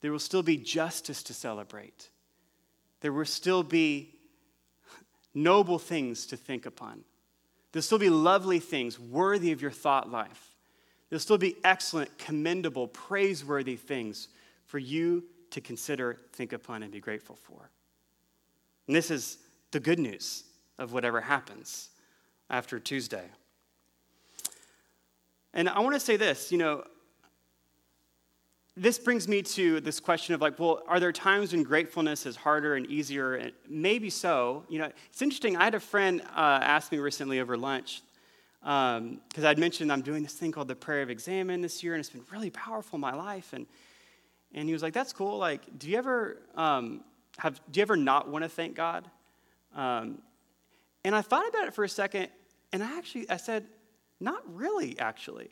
There 0.00 0.10
will 0.12 0.18
still 0.18 0.42
be 0.42 0.56
justice 0.56 1.22
to 1.24 1.34
celebrate. 1.34 2.10
There 3.00 3.12
will 3.12 3.24
still 3.24 3.62
be 3.62 4.14
noble 5.34 5.78
things 5.78 6.26
to 6.26 6.36
think 6.36 6.66
upon. 6.66 7.04
There'll 7.72 7.82
still 7.82 7.98
be 7.98 8.10
lovely 8.10 8.60
things 8.60 8.98
worthy 8.98 9.52
of 9.52 9.60
your 9.60 9.70
thought 9.70 10.10
life. 10.10 10.53
There'll 11.14 11.20
still 11.20 11.38
be 11.38 11.54
excellent, 11.62 12.18
commendable, 12.18 12.88
praiseworthy 12.88 13.76
things 13.76 14.26
for 14.66 14.80
you 14.80 15.22
to 15.50 15.60
consider, 15.60 16.18
think 16.32 16.52
upon, 16.52 16.82
and 16.82 16.90
be 16.90 16.98
grateful 16.98 17.36
for. 17.36 17.70
And 18.88 18.96
this 18.96 19.12
is 19.12 19.38
the 19.70 19.78
good 19.78 20.00
news 20.00 20.42
of 20.76 20.92
whatever 20.92 21.20
happens 21.20 21.90
after 22.50 22.80
Tuesday. 22.80 23.26
And 25.52 25.68
I 25.68 25.78
want 25.78 25.94
to 25.94 26.00
say 26.00 26.16
this 26.16 26.50
you 26.50 26.58
know, 26.58 26.82
this 28.76 28.98
brings 28.98 29.28
me 29.28 29.40
to 29.42 29.78
this 29.78 30.00
question 30.00 30.34
of 30.34 30.40
like, 30.40 30.58
well, 30.58 30.82
are 30.88 30.98
there 30.98 31.12
times 31.12 31.52
when 31.52 31.62
gratefulness 31.62 32.26
is 32.26 32.34
harder 32.34 32.74
and 32.74 32.86
easier? 32.86 33.36
And 33.36 33.52
maybe 33.68 34.10
so. 34.10 34.64
You 34.68 34.80
know, 34.80 34.90
it's 35.10 35.22
interesting. 35.22 35.56
I 35.56 35.62
had 35.62 35.76
a 35.76 35.80
friend 35.80 36.22
uh, 36.34 36.58
ask 36.60 36.90
me 36.90 36.98
recently 36.98 37.38
over 37.38 37.56
lunch 37.56 38.02
because 38.64 38.98
um, 38.98 39.44
I'd 39.44 39.58
mentioned 39.58 39.92
I'm 39.92 40.00
doing 40.00 40.22
this 40.22 40.32
thing 40.32 40.50
called 40.50 40.68
the 40.68 40.74
Prayer 40.74 41.02
of 41.02 41.10
Examen 41.10 41.60
this 41.60 41.82
year, 41.82 41.92
and 41.92 42.00
it's 42.00 42.08
been 42.08 42.24
really 42.32 42.48
powerful 42.48 42.96
in 42.96 43.02
my 43.02 43.14
life. 43.14 43.52
And 43.52 43.66
and 44.54 44.66
he 44.66 44.72
was 44.72 44.82
like, 44.82 44.94
"That's 44.94 45.12
cool. 45.12 45.36
Like, 45.36 45.60
do 45.78 45.90
you 45.90 45.98
ever 45.98 46.38
um, 46.54 47.02
have? 47.36 47.60
Do 47.70 47.78
you 47.78 47.82
ever 47.82 47.94
not 47.96 48.30
want 48.30 48.42
to 48.42 48.48
thank 48.48 48.74
God?" 48.74 49.10
Um, 49.74 50.22
and 51.04 51.14
I 51.14 51.20
thought 51.20 51.46
about 51.46 51.68
it 51.68 51.74
for 51.74 51.84
a 51.84 51.88
second, 51.88 52.28
and 52.72 52.82
I 52.82 52.96
actually 52.96 53.28
I 53.28 53.36
said, 53.36 53.66
"Not 54.18 54.40
really, 54.50 54.98
actually." 54.98 55.50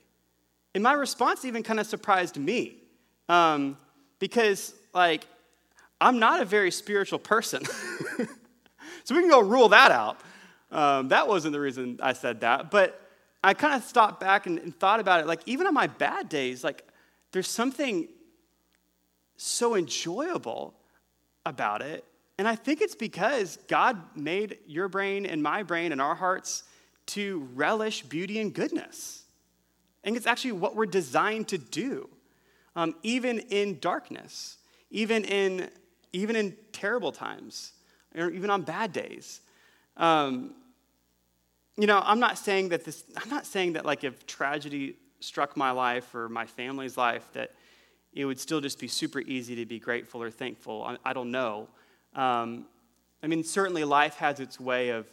And 0.75 0.83
my 0.83 0.95
response 0.95 1.45
even 1.45 1.63
kind 1.63 1.81
of 1.81 1.87
surprised 1.87 2.39
me 2.39 2.77
um, 3.29 3.77
because, 4.19 4.75
like, 4.95 5.27
I'm 6.01 6.19
not 6.19 6.41
a 6.41 6.47
very 6.47 6.71
spiritual 6.71 7.19
person. 7.19 7.63
so 9.05 9.15
we 9.15 9.21
can 9.21 9.29
go 9.29 9.41
rule 9.41 9.69
that 9.69 9.91
out. 9.91 10.19
Um, 10.71 11.09
that 11.09 11.29
wasn't 11.29 11.53
the 11.53 11.61
reason 11.61 12.01
I 12.03 12.15
said 12.15 12.41
that. 12.41 12.71
But 12.71 13.02
I 13.45 13.55
kind 13.55 13.75
of 13.75 13.83
stopped 13.83 14.21
back 14.21 14.47
and, 14.47 14.59
and 14.59 14.79
thought 14.79 15.01
about 15.01 15.21
it. 15.21 15.27
Like, 15.27 15.41
even 15.47 15.67
on 15.67 15.75
my 15.75 15.87
bad 15.87 16.29
days, 16.29 16.63
like, 16.63 16.87
there's 17.33 17.49
something 17.49 18.09
so 19.37 19.75
enjoyable 19.75 20.75
about 21.45 21.83
it. 21.83 22.05
And 22.39 22.47
I 22.47 22.55
think 22.55 22.81
it's 22.81 22.95
because 22.95 23.59
God 23.69 24.01
made 24.17 24.59
your 24.67 24.89
brain 24.89 25.27
and 25.27 25.43
my 25.43 25.63
brain 25.63 25.93
and 25.93 26.01
our 26.01 26.15
hearts 26.15 26.65
to 27.07 27.49
relish 27.55 28.03
beauty 28.03 28.39
and 28.41 28.55
goodness. 28.55 29.25
And 30.05 30.17
it's 30.17 30.27
actually 30.27 30.53
what 30.53 30.77
we're 30.77 30.87
designed 30.87 31.49
to 31.49 31.59
do 31.59 32.09
um, 32.75 32.95
even 33.03 33.39
in 33.39 33.79
darkness, 33.81 34.57
even 34.91 35.25
in, 35.25 35.69
even 36.13 36.37
in 36.37 36.57
terrible 36.73 37.13
times, 37.13 37.73
or 38.17 38.31
even 38.31 38.51
on 38.51 38.63
bad 38.63 38.93
days. 38.93 39.41
Um, 39.97 40.55
you 41.77 41.87
know, 41.87 42.01
I'm 42.05 42.21
not 42.21 42.39
saying 42.39 42.71
that 42.71 42.85
this, 42.85 43.05
I'm 43.17 43.31
not 43.31 43.47
saying 43.47 43.75
that 43.75 43.87
like 43.87 44.05
if 44.05 44.27
tragedy 44.27 44.97
struck 45.21 45.57
my 45.57 45.71
life 45.71 46.15
or 46.15 46.29
my 46.29 46.47
family's 46.47 46.97
life, 46.97 47.29
that 47.33 47.53
it 48.13 48.25
would 48.25 48.39
still 48.39 48.61
just 48.61 48.79
be 48.79 48.89
super 48.89 49.21
easy 49.21 49.57
to 49.57 49.65
be 49.65 49.79
grateful 49.79 50.23
or 50.23 50.31
thankful. 50.31 50.85
I, 50.85 50.97
I 51.05 51.13
don't 51.13 51.31
know. 51.31 51.69
Um, 52.15 52.67
I 53.23 53.27
mean, 53.27 53.45
certainly 53.45 53.85
life 53.85 54.17
has 54.17 54.41
its 54.41 54.61
way 54.61 54.91
of 54.91 55.07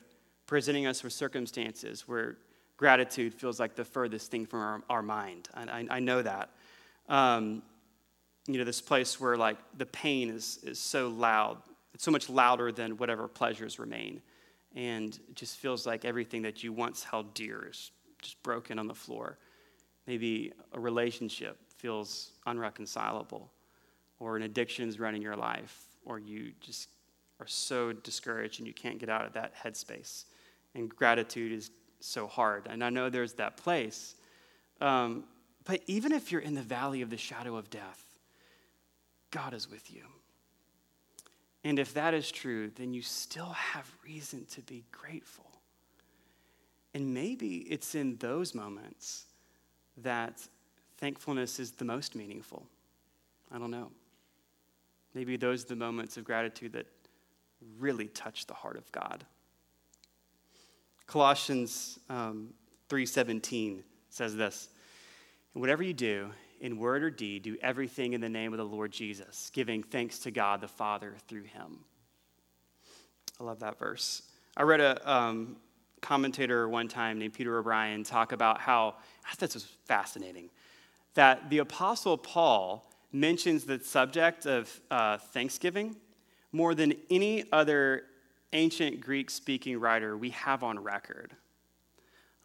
presenting 0.48 0.88
us 0.88 1.04
with 1.04 1.14
circumstances 1.14 2.08
where 2.08 2.38
gratitude 2.76 3.34
feels 3.34 3.60
like 3.60 3.76
the 3.76 3.86
furthest 3.86 4.32
thing 4.32 4.46
from 4.46 4.60
our, 4.60 4.82
our 4.90 5.02
mind. 5.02 5.48
I, 5.54 5.86
I, 5.90 6.00
know 6.00 6.22
that 6.22 6.50
um, 7.08 7.62
you 8.48 8.58
know, 8.58 8.64
this 8.64 8.82
place 8.82 9.20
where 9.20 9.38
like 9.38 9.58
the 9.78 9.86
pain 9.86 10.30
is, 10.30 10.60
is 10.64 10.80
so 10.80 11.10
loud. 11.10 11.58
It's 11.94 12.04
so 12.04 12.12
much 12.12 12.30
louder 12.30 12.72
than 12.72 12.98
whatever 12.98 13.28
pleasures 13.28 13.78
remain. 13.80 14.22
And 14.76 15.14
it 15.30 15.36
just 15.36 15.58
feels 15.58 15.86
like 15.86 16.06
everything 16.06 16.44
that 16.44 16.64
you 16.64 16.72
once 16.72 17.04
held 17.04 17.34
dear 17.34 17.68
is 17.70 17.92
just 18.22 18.42
broken 18.44 18.78
on 18.78 18.88
the 18.88 18.94
floor. 18.94 19.38
Maybe 20.06 20.54
a 20.74 20.80
relationship 20.80 21.58
feels 21.78 22.32
unreconcilable, 22.46 23.52
or 24.20 24.36
an 24.36 24.44
addiction's 24.44 25.00
running 25.00 25.22
your 25.22 25.36
life, 25.36 25.86
or 26.06 26.20
you 26.20 26.52
just 26.60 26.90
are 27.40 27.48
so 27.48 27.94
discouraged 27.94 28.60
and 28.60 28.68
you 28.68 28.74
can't 28.74 29.00
get 29.00 29.10
out 29.10 29.26
of 29.26 29.34
that 29.34 29.54
headspace. 29.56 30.26
And 30.76 30.90
gratitude 30.90 31.52
is 31.52 31.72
so 32.00 32.28
hard. 32.28 32.68
And 32.70 32.84
I 32.84 32.90
know 32.90 33.10
there's 33.10 33.34
that 33.34 33.58
place. 33.58 34.16
Um, 34.82 35.24
but 35.64 35.82
even 35.88 36.12
if 36.12 36.32
you're 36.32 36.42
in 36.42 36.54
the 36.54 36.62
valley 36.62 37.02
of 37.02 37.10
the 37.10 37.18
shadow 37.18 37.56
of 37.56 37.70
death, 37.70 38.04
God 39.32 39.54
is 39.54 39.70
with 39.70 39.92
you. 39.92 40.04
And 41.64 41.78
if 41.78 41.94
that 41.94 42.14
is 42.14 42.32
true, 42.32 42.72
then 42.76 42.94
you 42.94 43.02
still 43.02 43.52
have 43.52 43.90
reason 44.06 44.46
to 44.52 44.62
be 44.62 44.86
grateful. 44.92 45.46
And 46.94 47.14
maybe 47.14 47.58
it's 47.70 47.96
in 47.96 48.16
those 48.18 48.56
moments 48.56 49.26
that 49.98 50.42
thankfulness 50.98 51.60
is 51.60 51.72
the 51.72 51.86
most 51.86 52.16
meaningful. 52.16 52.66
I 53.52 53.58
don't 53.58 53.72
know. 53.72 53.92
Maybe 55.14 55.38
those 55.38 55.66
are 55.66 55.70
the 55.70 55.76
moments 55.76 56.18
of 56.18 56.24
gratitude 56.24 56.74
that 56.74 56.86
really 57.78 58.08
touch 58.08 58.48
the 58.48 58.54
heart 58.54 58.78
of 58.78 58.90
God. 58.92 59.26
Colossians 61.08 62.00
um, 62.10 62.54
3:17 62.90 63.82
says 64.10 64.36
this 64.36 64.70
whatever 65.54 65.84
you 65.84 65.94
do, 65.94 66.32
in 66.60 66.78
word 66.78 67.04
or 67.04 67.10
deed, 67.10 67.44
do 67.44 67.58
everything 67.62 68.14
in 68.14 68.22
the 68.22 68.30
name 68.30 68.54
of 68.54 68.58
the 68.58 68.66
Lord 68.66 68.92
Jesus, 68.92 69.50
giving 69.54 69.84
thanks 69.84 70.20
to 70.20 70.32
God 70.32 70.62
the 70.62 70.68
Father 70.68 71.16
through 71.28 71.44
him. 71.44 71.80
I 73.40 73.44
love 73.44 73.60
that 73.60 73.80
verse. 73.80 74.24
I 74.58 74.64
read 74.64 74.82
a 74.82 75.12
um, 75.12 75.56
commentator 76.02 76.68
one 76.68 76.88
time 76.88 77.20
named 77.20 77.34
Peter 77.34 77.58
O'Brien 77.58 78.04
talk 78.04 78.32
about 78.32 78.60
how, 78.60 78.96
I 79.26 79.36
thought 79.36 79.40
this 79.40 79.54
was 79.54 79.68
fascinating, 79.86 80.50
that 81.14 81.50
the 81.50 81.60
Apostle 81.60 82.18
Paul 82.18 82.92
mentions 83.12 83.64
the 83.64 83.80
subject 83.80 84.46
of 84.46 84.82
uh, 84.92 85.18
Thanksgiving 85.18 85.96
more 86.52 86.76
than 86.76 86.94
any 87.10 87.46
other 87.52 88.04
ancient 88.54 89.02
Greek 89.02 89.30
speaking 89.30 89.80
writer 89.80 90.18
we 90.18 90.32
have 90.32 90.64
on 90.64 90.80
record. 90.80 91.36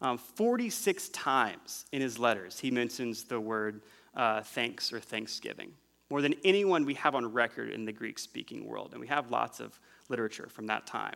Um, 0.01 0.17
46 0.17 1.09
times 1.09 1.85
in 1.91 2.01
his 2.01 2.19
letters, 2.19 2.59
he 2.59 2.69
mentions 2.69 3.23
the 3.23 3.39
word 3.39 3.81
uh, 4.15 4.41
thanks 4.41 4.93
or 4.93 4.99
thanksgiving, 4.99 5.71
more 6.09 6.21
than 6.21 6.35
anyone 6.43 6.85
we 6.85 6.93
have 6.95 7.15
on 7.15 7.31
record 7.31 7.69
in 7.69 7.85
the 7.85 7.91
Greek 7.91 8.19
speaking 8.19 8.65
world. 8.65 8.91
And 8.91 9.01
we 9.01 9.07
have 9.07 9.31
lots 9.31 9.59
of 9.59 9.79
literature 10.09 10.47
from 10.49 10.67
that 10.67 10.85
time. 10.85 11.15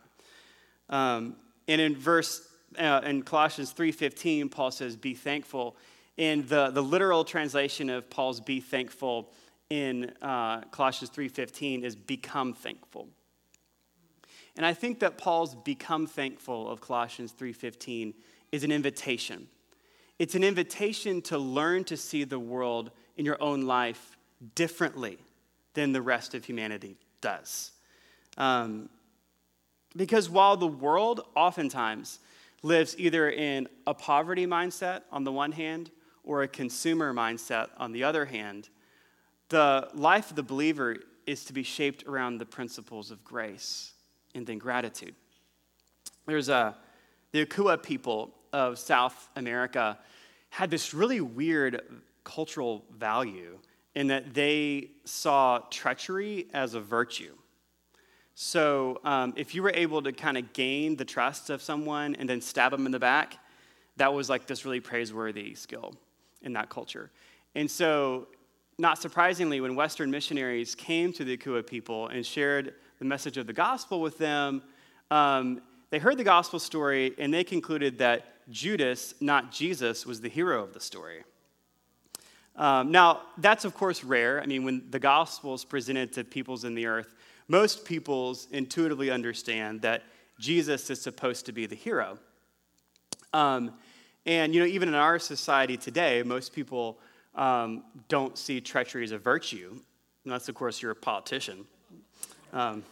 Um, 0.88 1.36
and 1.68 1.80
in 1.80 1.96
verse, 1.96 2.48
uh, 2.78 3.00
in 3.04 3.22
Colossians 3.22 3.72
3.15, 3.72 4.50
Paul 4.50 4.70
says, 4.70 4.96
be 4.96 5.14
thankful. 5.14 5.76
In 6.16 6.46
the, 6.46 6.70
the 6.70 6.82
literal 6.82 7.24
translation 7.24 7.88
of 7.88 8.10
Paul's 8.10 8.40
be 8.40 8.60
thankful 8.60 9.32
in 9.70 10.12
uh, 10.20 10.62
Colossians 10.72 11.10
3.15 11.10 11.84
is 11.84 11.94
become 11.94 12.52
thankful. 12.52 13.08
And 14.56 14.66
I 14.66 14.74
think 14.74 15.00
that 15.00 15.16
Paul's 15.16 15.54
become 15.54 16.06
thankful 16.06 16.68
of 16.68 16.80
Colossians 16.80 17.32
3:15 17.32 18.14
is 18.52 18.64
an 18.64 18.72
invitation. 18.72 19.48
It's 20.20 20.34
an 20.34 20.44
invitation 20.44 21.22
to 21.22 21.38
learn 21.38 21.84
to 21.84 21.96
see 21.96 22.24
the 22.24 22.38
world 22.38 22.90
in 23.16 23.24
your 23.24 23.42
own 23.42 23.62
life 23.62 24.18
differently 24.54 25.16
than 25.72 25.92
the 25.92 26.02
rest 26.02 26.34
of 26.34 26.44
humanity 26.44 26.98
does. 27.22 27.70
Um, 28.36 28.90
because 29.96 30.28
while 30.28 30.58
the 30.58 30.66
world 30.66 31.22
oftentimes 31.34 32.18
lives 32.62 32.94
either 32.98 33.30
in 33.30 33.66
a 33.86 33.94
poverty 33.94 34.46
mindset 34.46 35.04
on 35.10 35.24
the 35.24 35.32
one 35.32 35.52
hand 35.52 35.90
or 36.22 36.42
a 36.42 36.48
consumer 36.48 37.14
mindset 37.14 37.68
on 37.78 37.92
the 37.92 38.04
other 38.04 38.26
hand, 38.26 38.68
the 39.48 39.88
life 39.94 40.28
of 40.28 40.36
the 40.36 40.42
believer 40.42 40.96
is 41.24 41.46
to 41.46 41.54
be 41.54 41.62
shaped 41.62 42.04
around 42.06 42.36
the 42.36 42.44
principles 42.44 43.10
of 43.10 43.24
grace 43.24 43.94
and 44.34 44.46
then 44.46 44.58
gratitude. 44.58 45.14
There's 46.26 46.50
a, 46.50 46.76
the 47.32 47.46
Akua 47.46 47.82
people 47.82 48.34
of 48.52 48.78
South 48.78 49.28
America 49.36 49.98
had 50.50 50.70
this 50.70 50.92
really 50.92 51.20
weird 51.20 51.80
cultural 52.24 52.84
value 52.96 53.58
in 53.94 54.08
that 54.08 54.34
they 54.34 54.90
saw 55.04 55.58
treachery 55.70 56.46
as 56.52 56.74
a 56.74 56.80
virtue. 56.80 57.34
So 58.34 59.00
um, 59.04 59.34
if 59.36 59.54
you 59.54 59.62
were 59.62 59.72
able 59.74 60.02
to 60.02 60.12
kind 60.12 60.38
of 60.38 60.52
gain 60.52 60.96
the 60.96 61.04
trust 61.04 61.50
of 61.50 61.60
someone 61.60 62.14
and 62.16 62.28
then 62.28 62.40
stab 62.40 62.72
them 62.72 62.86
in 62.86 62.92
the 62.92 62.98
back, 62.98 63.36
that 63.96 64.12
was 64.12 64.30
like 64.30 64.46
this 64.46 64.64
really 64.64 64.80
praiseworthy 64.80 65.54
skill 65.54 65.94
in 66.42 66.52
that 66.54 66.70
culture. 66.70 67.10
And 67.54 67.70
so, 67.70 68.28
not 68.78 68.98
surprisingly, 68.98 69.60
when 69.60 69.74
Western 69.74 70.10
missionaries 70.10 70.74
came 70.74 71.12
to 71.12 71.24
the 71.24 71.36
Akua 71.36 71.66
people 71.66 72.08
and 72.08 72.24
shared 72.24 72.74
the 72.98 73.04
message 73.04 73.36
of 73.36 73.46
the 73.46 73.52
gospel 73.52 74.00
with 74.00 74.16
them, 74.16 74.62
um, 75.10 75.60
they 75.90 75.98
heard 75.98 76.16
the 76.16 76.24
gospel 76.24 76.58
story 76.58 77.14
and 77.18 77.34
they 77.34 77.44
concluded 77.44 77.98
that 77.98 78.36
Judas, 78.50 79.14
not 79.20 79.52
Jesus, 79.52 80.04
was 80.04 80.20
the 80.20 80.28
hero 80.28 80.62
of 80.62 80.74
the 80.74 80.80
story. 80.80 81.22
Um, 82.56 82.90
now, 82.90 83.22
that's 83.38 83.64
of 83.64 83.74
course 83.74 84.04
rare. 84.04 84.42
I 84.42 84.46
mean, 84.46 84.64
when 84.64 84.90
the 84.90 84.98
gospel 84.98 85.54
is 85.54 85.64
presented 85.64 86.12
to 86.14 86.24
peoples 86.24 86.64
in 86.64 86.74
the 86.74 86.86
earth, 86.86 87.14
most 87.48 87.84
peoples 87.84 88.48
intuitively 88.50 89.10
understand 89.10 89.82
that 89.82 90.02
Jesus 90.38 90.90
is 90.90 91.00
supposed 91.00 91.46
to 91.46 91.52
be 91.52 91.66
the 91.66 91.74
hero. 91.74 92.18
Um, 93.32 93.74
and, 94.26 94.54
you 94.54 94.60
know, 94.60 94.66
even 94.66 94.88
in 94.88 94.94
our 94.94 95.18
society 95.18 95.76
today, 95.76 96.22
most 96.22 96.52
people 96.52 96.98
um, 97.34 97.84
don't 98.08 98.36
see 98.36 98.60
treachery 98.60 99.04
as 99.04 99.12
a 99.12 99.18
virtue, 99.18 99.78
unless, 100.24 100.48
of 100.48 100.54
course, 100.54 100.82
you're 100.82 100.92
a 100.92 100.96
politician. 100.96 101.64
Um, 102.52 102.82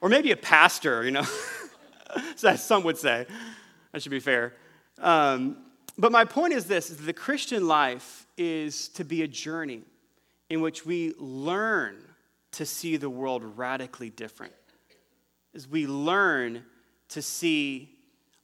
or 0.00 0.08
maybe 0.08 0.32
a 0.32 0.36
pastor, 0.36 1.04
you 1.04 1.10
know, 1.10 1.26
as 2.44 2.64
some 2.64 2.84
would 2.84 2.98
say. 2.98 3.26
I 3.92 3.98
should 3.98 4.10
be 4.10 4.20
fair. 4.20 4.54
Um, 4.98 5.56
but 5.96 6.12
my 6.12 6.24
point 6.24 6.52
is 6.52 6.66
this 6.66 6.90
is 6.90 6.98
the 6.98 7.12
Christian 7.12 7.66
life 7.66 8.26
is 8.36 8.88
to 8.90 9.04
be 9.04 9.22
a 9.22 9.28
journey 9.28 9.82
in 10.50 10.60
which 10.60 10.86
we 10.86 11.14
learn 11.18 11.96
to 12.52 12.64
see 12.64 12.96
the 12.96 13.10
world 13.10 13.42
radically 13.56 14.10
different. 14.10 14.52
As 15.54 15.68
we 15.68 15.86
learn 15.86 16.64
to 17.10 17.22
see 17.22 17.90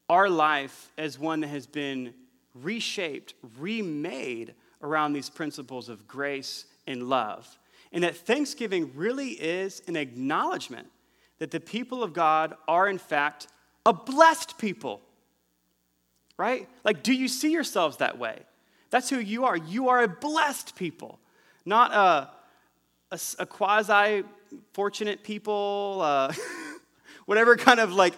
our 0.09 0.28
life 0.28 0.90
as 0.98 1.18
one 1.18 1.40
that 1.40 1.48
has 1.48 1.66
been 1.66 2.12
reshaped, 2.54 3.35
remade 3.59 4.54
around 4.83 5.12
these 5.12 5.30
principles 5.30 5.88
of 5.88 6.07
grace 6.07 6.66
and 6.87 7.09
love. 7.09 7.59
And 7.92 8.04
that 8.04 8.16
Thanksgiving 8.16 8.90
really 8.94 9.30
is 9.30 9.83
an 9.87 9.96
acknowledgement 9.96 10.88
that 11.38 11.50
the 11.50 11.61
people 11.61 12.02
of 12.02 12.12
God 12.12 12.54
are, 12.68 12.88
in 12.88 12.98
fact, 12.98 13.48
a 13.87 13.92
blessed 13.92 14.59
people. 14.59 15.00
Right? 16.37 16.68
Like, 16.83 17.03
do 17.03 17.12
you 17.12 17.29
see 17.29 17.53
yourselves 17.53 17.99
that 17.99 18.18
way? 18.18 18.40
That's 18.90 19.11
who 19.11 19.18
you 19.18 19.44
are. 19.44 19.57
You 19.57 19.88
are 19.88 20.03
a 20.03 20.09
blessed 20.09 20.77
people, 20.77 21.18
not 21.64 21.92
a, 21.92 22.31
a, 23.14 23.20
a 23.40 23.47
quasi 23.47 24.25
fortunate 24.73 25.23
people, 25.23 26.01
uh, 26.03 26.33
whatever 27.27 27.57
kind 27.57 27.81
of 27.81 27.92
like 27.92 28.14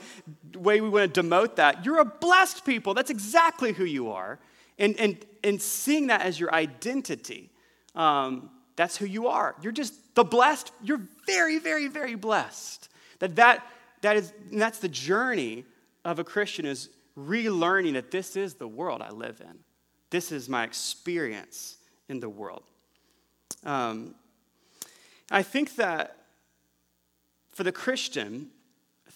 way 0.55 0.81
we 0.81 0.89
want 0.89 1.13
to 1.13 1.23
demote 1.23 1.57
that. 1.57 1.85
You're 1.85 2.01
a 2.01 2.05
blessed 2.05 2.65
people. 2.65 2.95
That's 2.95 3.11
exactly 3.11 3.73
who 3.73 3.85
you 3.85 4.11
are. 4.11 4.39
And, 4.79 4.99
and, 4.99 5.25
and 5.43 5.61
seeing 5.61 6.09
that 6.09 6.23
as 6.23 6.39
your 6.39 6.55
identity, 6.55 7.51
um, 7.95 8.51
that's 8.77 8.97
who 8.97 9.07
you 9.07 9.29
are. 9.29 9.57
You're 9.63 9.73
just 9.73 10.15
the 10.15 10.25
blessed. 10.25 10.73
You're 10.83 11.01
very, 11.27 11.59
very, 11.59 11.89
very 11.89 12.15
blessed. 12.15 12.89
That, 13.21 13.37
that, 13.37 13.67
that 14.03 14.17
is, 14.17 14.33
that's 14.53 14.79
the 14.79 14.89
journey 14.89 15.65
of 16.05 16.19
a 16.19 16.25
Christian 16.25 16.67
is 16.67 16.91
relearning 17.19 17.95
that 17.95 18.11
this 18.11 18.37
is 18.37 18.55
the 18.55 18.69
world 18.69 19.03
I 19.03 19.11
live 19.11 19.41
in. 19.41 19.59
This 20.11 20.33
is 20.33 20.49
my 20.49 20.65
experience 20.65 21.77
in 22.09 22.21
the 22.21 22.29
world. 22.29 22.63
Um, 23.65 24.15
I 25.31 25.43
think 25.43 25.77
that 25.77 26.17
for 27.51 27.65
the 27.65 27.73
Christian, 27.73 28.51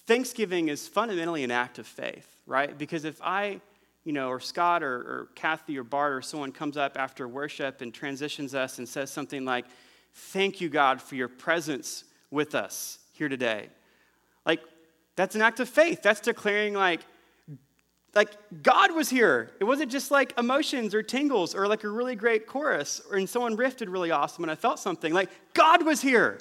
Thanksgiving 0.07 0.69
is 0.69 0.89
fundamentally 0.89 1.45
an 1.45 1.51
act 1.51 1.79
of 1.79 1.87
faith, 1.87 2.27
right? 2.47 2.77
Because 2.77 3.05
if 3.05 3.21
I 3.23 3.61
you 4.05 4.13
know, 4.13 4.29
or 4.29 4.41
Scott 4.41 4.83
or, 4.83 4.95
or 4.95 5.29
Kathy 5.35 5.79
or 5.79 5.85
Bart 5.85 6.13
or 6.13 6.23
someone 6.23 6.53
comes 6.53 6.77
up 6.77 6.97
after 6.99 7.29
worship 7.29 7.81
and 7.81 7.93
transitions 7.93 8.55
us 8.55 8.79
and 8.79 8.89
says 8.89 9.11
something 9.11 9.45
like, 9.45 9.67
Thank 10.13 10.61
you, 10.61 10.69
God, 10.69 11.01
for 11.01 11.15
your 11.15 11.29
presence 11.29 12.03
with 12.33 12.57
us 12.57 12.99
here 13.13 13.29
today. 13.29 13.69
Like, 14.45 14.61
that's 15.15 15.37
an 15.37 15.43
act 15.43 15.61
of 15.61 15.69
faith. 15.69 16.03
That's 16.03 16.21
declaring, 16.21 16.75
like, 16.75 17.03
like 18.15 18.31
God 18.63 18.93
was 18.95 19.09
here. 19.09 19.51
It 19.61 19.65
wasn't 19.65 19.91
just 19.91 20.11
like 20.11 20.37
emotions 20.39 20.95
or 20.95 21.03
tingles 21.03 21.55
or 21.55 21.69
like 21.69 21.85
a 21.85 21.89
really 21.89 22.17
great 22.17 22.47
chorus 22.47 23.01
or 23.11 23.17
and 23.17 23.29
someone 23.29 23.57
riffed 23.57 23.87
really 23.89 24.11
awesome 24.11 24.45
and 24.45 24.51
I 24.51 24.57
felt 24.57 24.79
something. 24.79 25.13
Like 25.13 25.31
God 25.55 25.85
was 25.85 26.01
here. 26.01 26.39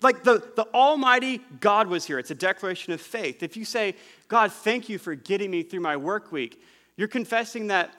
Like 0.00 0.24
the, 0.24 0.42
the 0.56 0.66
Almighty 0.74 1.40
God 1.60 1.86
was 1.86 2.04
here. 2.04 2.18
It's 2.18 2.32
a 2.32 2.34
declaration 2.34 2.92
of 2.92 3.00
faith. 3.00 3.42
If 3.42 3.56
you 3.56 3.64
say, 3.64 3.94
God, 4.26 4.52
thank 4.52 4.88
you 4.88 4.98
for 4.98 5.14
getting 5.14 5.50
me 5.50 5.62
through 5.62 5.80
my 5.80 5.96
work 5.96 6.32
week, 6.32 6.60
you're 6.96 7.08
confessing 7.08 7.68
that 7.68 7.94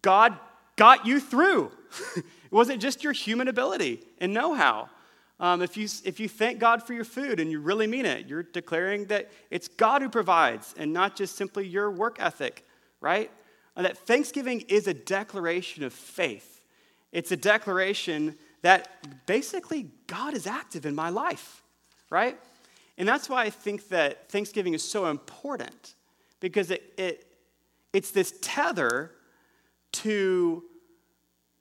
God 0.00 0.38
got 0.76 1.04
you 1.04 1.20
through. 1.20 1.70
it 2.16 2.24
wasn't 2.50 2.80
just 2.80 3.04
your 3.04 3.12
human 3.12 3.48
ability 3.48 4.00
and 4.18 4.32
know 4.32 4.54
how. 4.54 4.88
Um, 5.40 5.62
if, 5.62 5.76
you, 5.76 5.88
if 6.04 6.20
you 6.20 6.28
thank 6.28 6.58
God 6.60 6.86
for 6.86 6.92
your 6.92 7.04
food 7.04 7.40
and 7.40 7.50
you 7.50 7.60
really 7.60 7.86
mean 7.86 8.06
it, 8.06 8.26
you're 8.26 8.44
declaring 8.44 9.06
that 9.06 9.30
it's 9.50 9.66
God 9.66 10.00
who 10.00 10.08
provides 10.08 10.74
and 10.78 10.92
not 10.92 11.16
just 11.16 11.36
simply 11.36 11.66
your 11.66 11.90
work 11.90 12.16
ethic, 12.20 12.64
right? 13.00 13.30
And 13.74 13.84
that 13.84 13.98
Thanksgiving 13.98 14.60
is 14.68 14.86
a 14.86 14.94
declaration 14.94 15.82
of 15.82 15.92
faith. 15.92 16.62
It's 17.10 17.32
a 17.32 17.36
declaration 17.36 18.36
that 18.62 19.26
basically 19.26 19.90
God 20.06 20.34
is 20.34 20.46
active 20.46 20.86
in 20.86 20.94
my 20.94 21.10
life, 21.10 21.64
right? 22.10 22.38
And 22.96 23.08
that's 23.08 23.28
why 23.28 23.42
I 23.42 23.50
think 23.50 23.88
that 23.88 24.30
Thanksgiving 24.30 24.72
is 24.72 24.88
so 24.88 25.06
important 25.06 25.94
because 26.38 26.70
it, 26.70 26.94
it, 26.96 27.26
it's 27.92 28.12
this 28.12 28.34
tether 28.40 29.10
to 29.92 30.62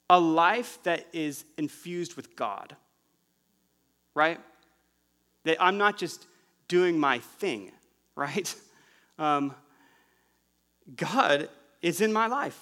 a 0.10 0.20
life 0.20 0.78
that 0.84 1.08
is 1.12 1.46
infused 1.58 2.16
with 2.16 2.36
God 2.36 2.76
right? 4.16 4.40
That 5.44 5.58
I'm 5.62 5.78
not 5.78 5.98
just 5.98 6.26
doing 6.68 6.98
my 6.98 7.20
thing, 7.20 7.72
right? 8.16 8.54
Um, 9.18 9.54
God 10.96 11.50
is 11.82 12.02
in 12.02 12.12
my 12.12 12.28
life. 12.28 12.60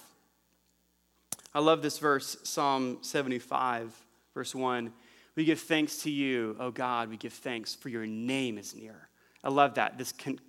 I 1.54 1.60
love 1.60 1.82
this 1.82 1.98
verse, 1.98 2.36
Psalm 2.44 2.98
75, 3.02 3.94
verse 4.34 4.54
1. 4.54 4.92
We 5.34 5.44
give 5.44 5.60
thanks 5.60 5.98
to 6.02 6.10
you, 6.10 6.56
O 6.58 6.70
God, 6.70 7.08
we 7.08 7.16
give 7.16 7.32
thanks 7.32 7.74
for 7.74 7.88
your 7.88 8.06
name 8.06 8.58
is 8.58 8.74
near. 8.74 9.08
I 9.44 9.50
love 9.50 9.74
that. 9.74 9.98
This, 9.98 10.12
con- 10.12 10.40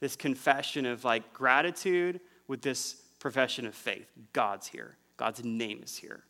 this 0.00 0.16
confession 0.16 0.86
of 0.86 1.04
like 1.04 1.32
gratitude 1.32 2.20
with 2.48 2.62
this 2.62 2.94
profession 3.18 3.66
of 3.66 3.74
faith. 3.74 4.06
God's 4.32 4.66
here, 4.66 4.96
God's 5.16 5.44
name 5.44 5.80
is 5.82 5.96
here. 5.96 6.24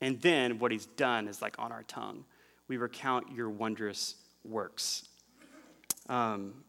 And 0.00 0.20
then 0.20 0.58
what 0.58 0.72
he's 0.72 0.86
done 0.86 1.28
is 1.28 1.40
like 1.40 1.58
on 1.58 1.72
our 1.72 1.82
tongue. 1.84 2.24
We 2.74 2.78
recount 2.78 3.30
your 3.30 3.50
wondrous 3.50 4.16
works. 4.42 5.06
Um, 6.08 6.64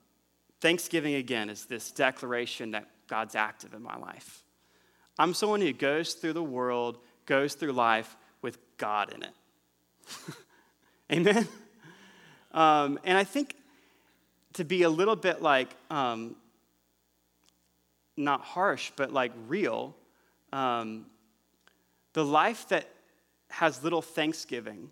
Thanksgiving, 0.62 1.16
again, 1.16 1.50
is 1.50 1.66
this 1.66 1.90
declaration 1.90 2.70
that 2.72 2.88
God's 3.08 3.34
active 3.34 3.74
in 3.74 3.82
my 3.82 3.98
life. 3.98 4.44
I'm 5.18 5.34
someone 5.34 5.62
who 5.62 5.74
goes 5.74 6.14
through 6.14 6.34
the 6.34 6.44
world, 6.44 7.00
goes 7.26 7.56
through 7.56 7.72
life 7.72 8.16
with 8.44 8.60
God 8.78 9.16
in 9.16 9.24
it. 9.24 9.34
Amen? 11.12 11.48
Um, 12.52 13.00
and 13.04 13.18
I 13.18 13.24
think 13.24 13.56
to 14.54 14.64
be 14.64 14.84
a 14.84 14.90
little 14.92 15.16
bit 15.16 15.42
like, 15.42 15.70
um, 15.90 16.36
not 18.16 18.42
harsh, 18.42 18.92
but 18.96 19.12
like 19.12 19.32
real, 19.48 19.96
um, 20.54 21.08
the 22.14 22.24
life 22.24 22.68
that 22.68 22.88
has 23.50 23.84
little 23.84 24.04
thanksgiving 24.04 24.92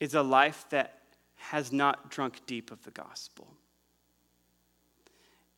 is 0.00 0.14
a 0.14 0.22
life 0.22 0.66
that 0.70 1.00
has 1.36 1.72
not 1.72 2.10
drunk 2.10 2.40
deep 2.46 2.70
of 2.70 2.82
the 2.84 2.90
gospel. 2.90 3.46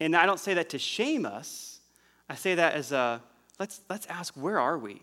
And 0.01 0.17
I 0.17 0.27
don't 0.27 0.41
say 0.41 0.55
that 0.55 0.71
to 0.71 0.79
shame 0.79 1.25
us. 1.25 1.81
I 2.29 2.35
say 2.35 2.55
that 2.57 2.75
as 2.75 2.93
a 2.93 3.23
let's 3.59 3.81
let's 3.89 4.07
ask 4.07 4.35
where 4.35 4.59
are 4.59 4.79
we? 4.79 5.01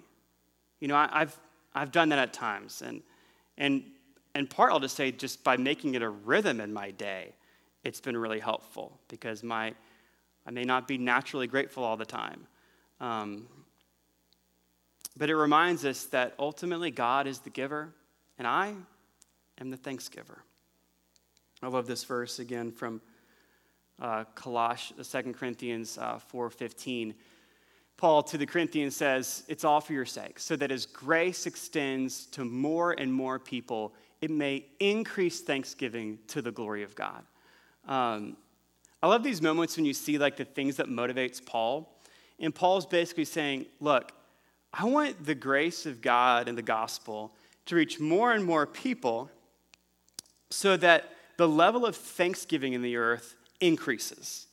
You 0.79 0.87
know, 0.87 0.95
I, 0.95 1.19
have 1.19 1.39
I've 1.73 1.91
done 1.91 2.09
that 2.09 2.19
at 2.19 2.33
times, 2.33 2.81
and 2.81 3.01
and 3.57 3.83
and 4.35 4.49
part 4.49 4.71
I'll 4.71 4.79
just 4.79 4.95
say 4.95 5.11
just 5.11 5.43
by 5.43 5.57
making 5.57 5.95
it 5.95 6.01
a 6.01 6.09
rhythm 6.09 6.59
in 6.59 6.73
my 6.73 6.91
day, 6.91 7.33
it's 7.83 8.01
been 8.01 8.17
really 8.17 8.39
helpful 8.39 8.99
because 9.07 9.43
my 9.43 9.73
I 10.45 10.51
may 10.51 10.63
not 10.63 10.87
be 10.87 10.97
naturally 10.97 11.47
grateful 11.47 11.83
all 11.83 11.97
the 11.97 12.05
time. 12.05 12.45
Um, 12.99 13.47
but 15.15 15.29
it 15.29 15.35
reminds 15.35 15.85
us 15.85 16.05
that 16.05 16.33
ultimately 16.39 16.91
God 16.91 17.27
is 17.27 17.39
the 17.39 17.49
giver, 17.49 17.93
and 18.37 18.47
I 18.47 18.73
am 19.63 19.69
the 19.69 19.77
thanksgiver. 19.77 20.43
I 21.61 21.67
love 21.67 21.87
this 21.87 22.03
verse 22.03 22.39
again 22.39 22.69
from 22.69 23.01
uh, 24.01 24.25
Colossians, 24.35 25.09
2 25.09 25.33
Corinthians 25.33 25.97
uh, 25.97 26.19
4.15. 26.33 27.13
Paul 27.95 28.23
to 28.23 28.37
the 28.37 28.45
Corinthians 28.45 28.93
says, 28.93 29.45
It's 29.47 29.63
all 29.63 29.79
for 29.79 29.93
your 29.93 30.05
sake, 30.05 30.37
so 30.37 30.57
that 30.57 30.69
as 30.69 30.85
grace 30.85 31.45
extends 31.45 32.25
to 32.27 32.43
more 32.43 32.91
and 32.91 33.13
more 33.13 33.39
people, 33.39 33.93
it 34.19 34.29
may 34.29 34.65
increase 34.81 35.39
thanksgiving 35.39 36.19
to 36.27 36.41
the 36.41 36.51
glory 36.51 36.83
of 36.83 36.93
God. 36.93 37.23
Um, 37.87 38.35
I 39.01 39.07
love 39.07 39.23
these 39.23 39.41
moments 39.41 39.77
when 39.77 39.85
you 39.85 39.93
see 39.93 40.17
like 40.17 40.35
the 40.35 40.45
things 40.45 40.75
that 40.75 40.87
motivates 40.87 41.43
Paul. 41.45 41.97
And 42.37 42.53
Paul's 42.53 42.85
basically 42.85 43.25
saying, 43.25 43.67
Look, 43.79 44.11
I 44.73 44.83
want 44.83 45.25
the 45.25 45.35
grace 45.35 45.85
of 45.85 46.01
God 46.01 46.49
and 46.49 46.57
the 46.57 46.63
gospel 46.63 47.33
to 47.65 47.75
reach 47.75 47.99
more 47.99 48.33
and 48.33 48.43
more 48.43 48.65
people 48.65 49.29
so 50.53 50.77
that 50.77 51.09
the 51.37 51.47
level 51.47 51.85
of 51.85 51.95
thanksgiving 51.95 52.73
in 52.73 52.81
the 52.81 52.95
earth 52.95 53.35
increases. 53.59 54.47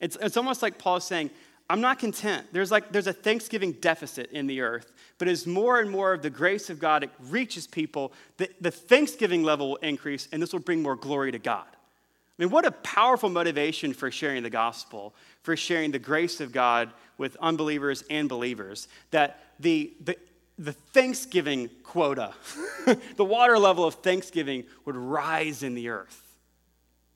It's, 0.00 0.16
it's 0.20 0.36
almost 0.36 0.62
like 0.62 0.78
Paul 0.78 0.96
is 0.96 1.04
saying, 1.04 1.30
I'm 1.68 1.80
not 1.80 1.98
content. 1.98 2.46
There's 2.52 2.70
like 2.70 2.92
there's 2.92 3.06
a 3.06 3.12
thanksgiving 3.12 3.72
deficit 3.72 4.30
in 4.32 4.46
the 4.46 4.60
earth, 4.60 4.92
but 5.18 5.28
as 5.28 5.46
more 5.46 5.80
and 5.80 5.90
more 5.90 6.12
of 6.12 6.20
the 6.20 6.30
grace 6.30 6.68
of 6.68 6.78
God 6.78 7.08
reaches 7.30 7.66
people, 7.66 8.12
the, 8.36 8.50
the 8.60 8.70
thanksgiving 8.70 9.42
level 9.42 9.70
will 9.70 9.76
increase, 9.76 10.28
and 10.30 10.42
this 10.42 10.52
will 10.52 10.60
bring 10.60 10.82
more 10.82 10.94
glory 10.94 11.32
to 11.32 11.38
God. 11.38 11.66
I 11.66 12.42
mean, 12.42 12.50
what 12.50 12.66
a 12.66 12.70
powerful 12.70 13.30
motivation 13.30 13.94
for 13.94 14.10
sharing 14.10 14.42
the 14.42 14.50
gospel, 14.50 15.14
for 15.42 15.56
sharing 15.56 15.90
the 15.90 15.98
grace 15.98 16.40
of 16.40 16.52
God 16.52 16.92
with 17.16 17.36
unbelievers 17.40 18.04
and 18.10 18.28
believers, 18.28 18.88
that 19.10 19.40
the, 19.58 19.94
the, 20.04 20.18
the 20.58 20.72
thanksgiving 20.72 21.68
quota, 21.82 22.32
the 23.16 23.24
water 23.24 23.58
level 23.58 23.84
of 23.84 23.94
thanksgiving 23.96 24.64
would 24.84 24.96
rise 24.96 25.62
in 25.62 25.74
the 25.74 25.88
earth. 25.88 26.22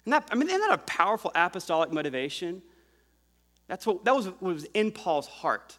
And 0.04 0.12
that, 0.12 0.28
I 0.30 0.34
mean, 0.34 0.48
isn't 0.48 0.60
that 0.60 0.72
a 0.72 0.78
powerful 0.78 1.30
apostolic 1.34 1.92
motivation? 1.92 2.62
That's 3.68 3.86
what, 3.86 4.04
that 4.04 4.16
was 4.16 4.26
what 4.26 4.42
was 4.42 4.64
in 4.74 4.90
Paul's 4.90 5.26
heart. 5.26 5.76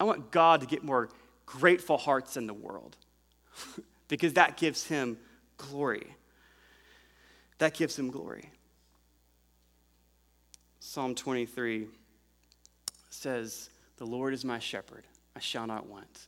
I 0.00 0.04
want 0.04 0.30
God 0.30 0.60
to 0.60 0.66
get 0.66 0.84
more 0.84 1.08
grateful 1.44 1.96
hearts 1.96 2.36
in 2.36 2.46
the 2.46 2.54
world 2.54 2.96
because 4.08 4.34
that 4.34 4.56
gives 4.56 4.86
him 4.86 5.18
glory. 5.56 6.06
That 7.58 7.74
gives 7.74 7.98
him 7.98 8.10
glory. 8.10 8.50
Psalm 10.78 11.14
23 11.14 11.86
says, 13.10 13.68
The 13.96 14.06
Lord 14.06 14.32
is 14.32 14.44
my 14.44 14.60
shepherd, 14.60 15.04
I 15.34 15.40
shall 15.40 15.66
not 15.66 15.86
want. 15.86 16.27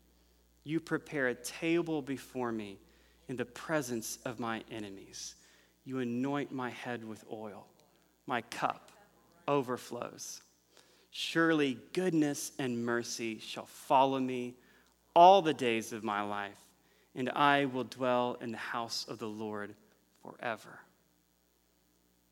You 0.63 0.79
prepare 0.79 1.27
a 1.27 1.35
table 1.35 2.01
before 2.01 2.51
me 2.51 2.77
in 3.27 3.35
the 3.35 3.45
presence 3.45 4.19
of 4.25 4.39
my 4.39 4.63
enemies. 4.71 5.35
You 5.85 5.99
anoint 5.99 6.51
my 6.51 6.69
head 6.69 7.03
with 7.03 7.23
oil 7.31 7.65
my 8.27 8.41
cup 8.43 8.91
overflows. 9.47 10.41
Surely 11.09 11.77
goodness 11.93 12.53
and 12.57 12.85
mercy 12.85 13.39
shall 13.39 13.65
follow 13.65 14.19
me 14.19 14.55
all 15.13 15.41
the 15.41 15.53
days 15.53 15.91
of 15.91 16.03
my 16.03 16.21
life, 16.21 16.57
and 17.15 17.29
I 17.31 17.65
will 17.65 17.83
dwell 17.83 18.37
in 18.39 18.51
the 18.51 18.57
house 18.57 19.05
of 19.09 19.19
the 19.19 19.27
Lord 19.27 19.75
forever. 20.21 20.79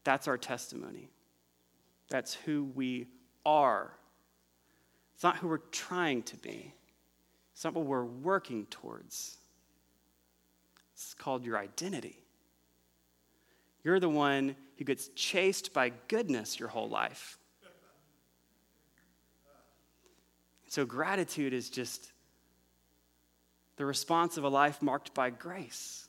That's 0.05 0.27
our 0.27 0.37
testimony. 0.37 1.09
That's 2.09 2.33
who 2.33 2.71
we 2.73 3.07
are. 3.45 3.91
It's 5.15 5.23
not 5.23 5.35
who 5.37 5.49
we're 5.49 5.57
trying 5.57 6.23
to 6.23 6.37
be, 6.37 6.73
it's 7.59 7.65
not 7.65 7.73
what 7.73 7.87
we're 7.87 8.05
working 8.05 8.67
towards. 8.67 9.35
It's 10.93 11.13
called 11.13 11.43
your 11.43 11.57
identity. 11.57 12.17
You're 13.83 13.99
the 13.99 14.07
one 14.07 14.55
who 14.77 14.85
gets 14.85 15.09
chased 15.09 15.73
by 15.73 15.91
goodness 16.07 16.57
your 16.57 16.69
whole 16.69 16.87
life. 16.87 17.37
So, 20.67 20.85
gratitude 20.85 21.51
is 21.51 21.69
just 21.69 22.13
the 23.75 23.85
response 23.85 24.37
of 24.37 24.45
a 24.45 24.49
life 24.49 24.81
marked 24.81 25.13
by 25.13 25.29
grace. 25.29 26.07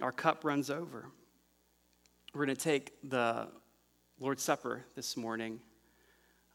Our 0.00 0.12
cup 0.12 0.46
runs 0.46 0.70
over. 0.70 1.10
We're 2.32 2.46
going 2.46 2.56
to 2.56 2.64
take 2.64 2.94
the 3.06 3.48
Lord's 4.18 4.42
Supper 4.42 4.86
this 4.94 5.14
morning. 5.14 5.60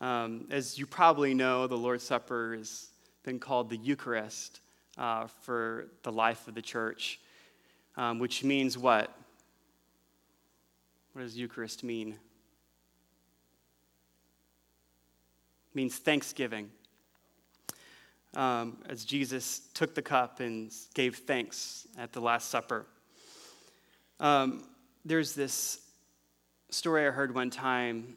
Um, 0.01 0.47
as 0.49 0.79
you 0.79 0.85
probably 0.85 1.33
know, 1.33 1.67
the 1.67 1.77
Lord's 1.77 2.05
Supper 2.05 2.55
has 2.57 2.87
been 3.23 3.37
called 3.37 3.69
the 3.69 3.77
Eucharist 3.77 4.61
uh, 4.97 5.27
for 5.41 5.87
the 6.03 6.11
life 6.11 6.47
of 6.47 6.55
the 6.55 6.61
church, 6.61 7.19
um, 7.97 8.17
which 8.17 8.43
means 8.43 8.77
what? 8.77 9.13
What 11.11 11.23
does 11.23 11.37
Eucharist 11.37 11.83
mean? 11.83 12.11
It 12.11 12.15
means 15.75 15.97
thanksgiving. 15.97 16.69
Um, 18.35 18.77
as 18.87 19.03
Jesus 19.03 19.63
took 19.73 19.95
the 19.95 20.01
cup 20.01 20.39
and 20.39 20.71
gave 20.93 21.17
thanks 21.17 21.87
at 21.97 22.13
the 22.13 22.21
Last 22.21 22.49
Supper. 22.49 22.85
Um, 24.19 24.63
there's 25.03 25.33
this 25.33 25.81
story 26.69 27.07
I 27.07 27.09
heard 27.09 27.33
one 27.33 27.49
time 27.49 28.15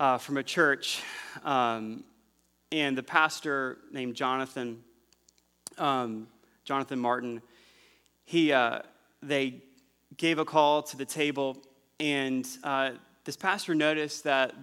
uh, 0.00 0.18
from 0.18 0.38
a 0.38 0.42
church, 0.42 1.00
um, 1.44 2.02
and 2.72 2.98
the 2.98 3.02
pastor 3.04 3.78
named 3.92 4.16
Jonathan 4.16 4.82
um, 5.78 6.26
Jonathan 6.64 6.98
Martin, 6.98 7.42
he, 8.24 8.52
uh, 8.52 8.80
they 9.22 9.62
gave 10.16 10.38
a 10.38 10.44
call 10.44 10.82
to 10.82 10.96
the 10.96 11.04
table, 11.04 11.56
and 11.98 12.46
uh, 12.62 12.92
this 13.24 13.36
pastor 13.36 13.74
noticed 13.74 14.24
that 14.24 14.54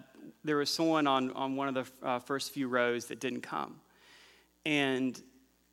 there 0.43 0.57
was 0.57 0.69
someone 0.69 1.07
on, 1.07 1.31
on 1.31 1.55
one 1.55 1.67
of 1.67 1.73
the 1.73 2.07
uh, 2.07 2.19
first 2.19 2.51
few 2.51 2.67
rows 2.67 3.05
that 3.05 3.19
didn't 3.19 3.41
come. 3.41 3.75
And 4.65 5.19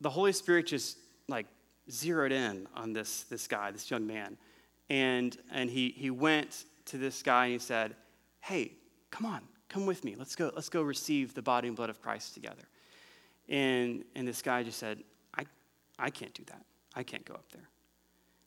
the 0.01 0.09
Holy 0.09 0.33
Spirit 0.33 0.67
just 0.67 0.97
like 1.27 1.45
zeroed 1.89 2.31
in 2.31 2.67
on 2.75 2.93
this, 2.93 3.23
this 3.23 3.47
guy, 3.47 3.71
this 3.71 3.89
young 3.89 4.05
man. 4.05 4.37
And, 4.89 5.37
and 5.51 5.69
he, 5.69 5.89
he 5.95 6.09
went 6.09 6.65
to 6.85 6.97
this 6.97 7.23
guy 7.23 7.45
and 7.45 7.53
he 7.53 7.59
said, 7.59 7.95
Hey, 8.41 8.73
come 9.09 9.25
on, 9.25 9.41
come 9.69 9.85
with 9.85 10.03
me. 10.03 10.15
Let's 10.17 10.35
go, 10.35 10.51
let's 10.55 10.69
go 10.69 10.81
receive 10.81 11.33
the 11.33 11.41
body 11.41 11.67
and 11.67 11.75
blood 11.75 11.89
of 11.89 12.01
Christ 12.01 12.33
together. 12.33 12.63
And, 13.49 14.03
and 14.15 14.27
this 14.27 14.41
guy 14.41 14.63
just 14.63 14.79
said, 14.79 15.03
I, 15.37 15.45
I 15.99 16.09
can't 16.09 16.33
do 16.33 16.43
that. 16.45 16.63
I 16.95 17.03
can't 17.03 17.25
go 17.25 17.33
up 17.33 17.51
there. 17.51 17.67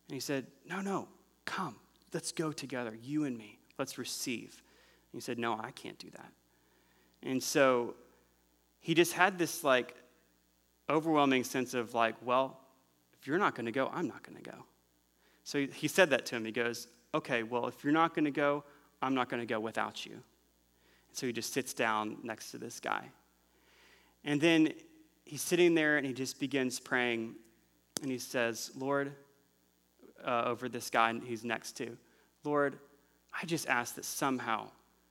And 0.09 0.15
he 0.15 0.21
said, 0.21 0.47
No, 0.67 0.81
no, 0.81 1.09
come. 1.45 1.77
Let's 2.13 2.33
go 2.33 2.53
together, 2.53 2.97
you 3.03 3.25
and 3.25 3.37
me. 3.37 3.59
Let's 3.79 3.99
receive. 3.99 4.63
And 5.13 5.21
he 5.21 5.21
said, 5.21 5.39
No, 5.39 5.59
I 5.61 5.71
can't 5.73 5.99
do 5.99 6.11
that. 6.11 6.33
And 7.23 7.43
so 7.43 7.95
he 8.81 8.95
just 8.95 9.13
had 9.13 9.39
this 9.39 9.65
like 9.65 9.95
overwhelming 10.89 11.45
sense 11.45 11.75
of 11.75 11.95
like, 11.95 12.15
well, 12.25 12.59
if 13.21 13.27
you're 13.27 13.39
not 13.39 13.55
going 13.55 13.67
to 13.67 13.73
go, 13.73 13.91
I'm 13.93 14.09
not 14.09 14.23
going 14.23 14.43
to 14.43 14.51
go. 14.51 14.65
So 15.45 15.67
he 15.67 15.89
said 15.89 16.11
that 16.11 16.27
to 16.27 16.37
him. 16.37 16.45
He 16.45 16.53
goes, 16.53 16.89
okay, 17.15 17.43
well, 17.43 17.67
if 17.67 17.83
you're 17.83 17.93
not 17.93 18.15
going 18.15 18.25
to 18.25 18.31
go, 18.31 18.65
I'm 19.01 19.15
not 19.15 19.29
going 19.29 19.41
to 19.41 19.47
go 19.47 19.61
without 19.61 20.05
you. 20.07 20.23
So 21.19 21.27
he 21.27 21.33
just 21.33 21.53
sits 21.53 21.75
down 21.75 22.19
next 22.23 22.53
to 22.53 22.59
this 22.59 22.79
guy. 22.79 23.03
And 24.23 24.41
then 24.41 24.73
he's 25.25 25.43
sitting 25.43 25.75
there 25.75 25.97
and 25.97 26.07
he 26.07 26.13
just 26.13 26.39
begins 26.39 26.79
praying. 26.79 27.35
And 28.03 28.11
he 28.13 28.19
says, 28.19 28.71
Lord, 28.77 29.13
uh, 30.25 30.45
over 30.47 30.69
this 30.69 30.91
guy 30.91 31.13
he's 31.27 31.43
next 31.43 31.73
to, 31.79 31.97
Lord, 32.45 32.79
I 33.35 33.47
just 33.47 33.69
ask 33.69 33.97
that 33.97 34.05
somehow 34.05 34.69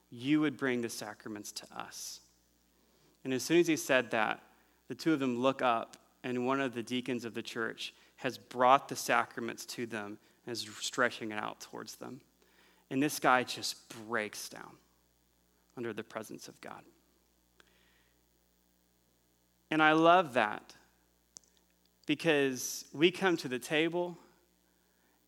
you 0.10 0.40
would 0.40 0.56
bring 0.56 0.82
the 0.82 0.88
sacraments 0.88 1.52
to 1.52 1.66
us. 1.76 2.22
And 3.26 3.34
as 3.34 3.44
soon 3.44 3.60
as 3.60 3.68
he 3.68 3.76
said 3.76 4.12
that, 4.12 4.42
the 4.88 4.96
two 4.96 5.12
of 5.12 5.20
them 5.20 5.38
look 5.38 5.62
up, 5.62 5.98
and 6.24 6.48
one 6.48 6.62
of 6.62 6.74
the 6.74 6.84
deacons 6.84 7.26
of 7.26 7.34
the 7.34 7.42
church 7.42 7.94
has 8.16 8.38
brought 8.38 8.88
the 8.88 8.96
sacraments 8.96 9.66
to 9.66 9.86
them 9.86 10.20
and 10.46 10.54
is 10.54 10.70
stretching 10.80 11.32
it 11.32 11.38
out 11.38 11.60
towards 11.60 11.96
them. 11.96 12.22
And 12.90 13.04
this 13.04 13.20
guy 13.20 13.44
just 13.44 13.90
breaks 14.08 14.48
down 14.48 14.78
under 15.78 15.94
the 15.94 16.04
presence 16.04 16.48
of 16.48 16.60
God. 16.60 16.82
And 19.70 19.82
I 19.82 19.92
love 19.92 20.34
that 20.34 20.74
because 22.06 22.86
we 22.94 23.12
come 23.12 23.38
to 23.38 23.48
the 23.48 23.60
table, 23.60 24.18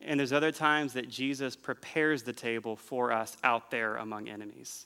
and 0.01 0.19
there's 0.19 0.33
other 0.33 0.51
times 0.51 0.93
that 0.93 1.09
Jesus 1.09 1.55
prepares 1.55 2.23
the 2.23 2.33
table 2.33 2.75
for 2.75 3.11
us 3.11 3.37
out 3.43 3.69
there 3.69 3.97
among 3.97 4.29
enemies. 4.29 4.85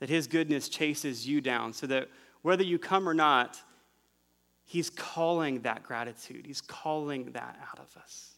That 0.00 0.08
his 0.08 0.26
goodness 0.26 0.68
chases 0.68 1.28
you 1.28 1.40
down 1.40 1.74
so 1.74 1.86
that 1.86 2.08
whether 2.40 2.64
you 2.64 2.78
come 2.78 3.08
or 3.08 3.14
not, 3.14 3.60
he's 4.64 4.90
calling 4.90 5.60
that 5.60 5.82
gratitude, 5.82 6.46
he's 6.46 6.62
calling 6.62 7.32
that 7.32 7.58
out 7.70 7.78
of 7.78 7.94
us. 8.02 8.30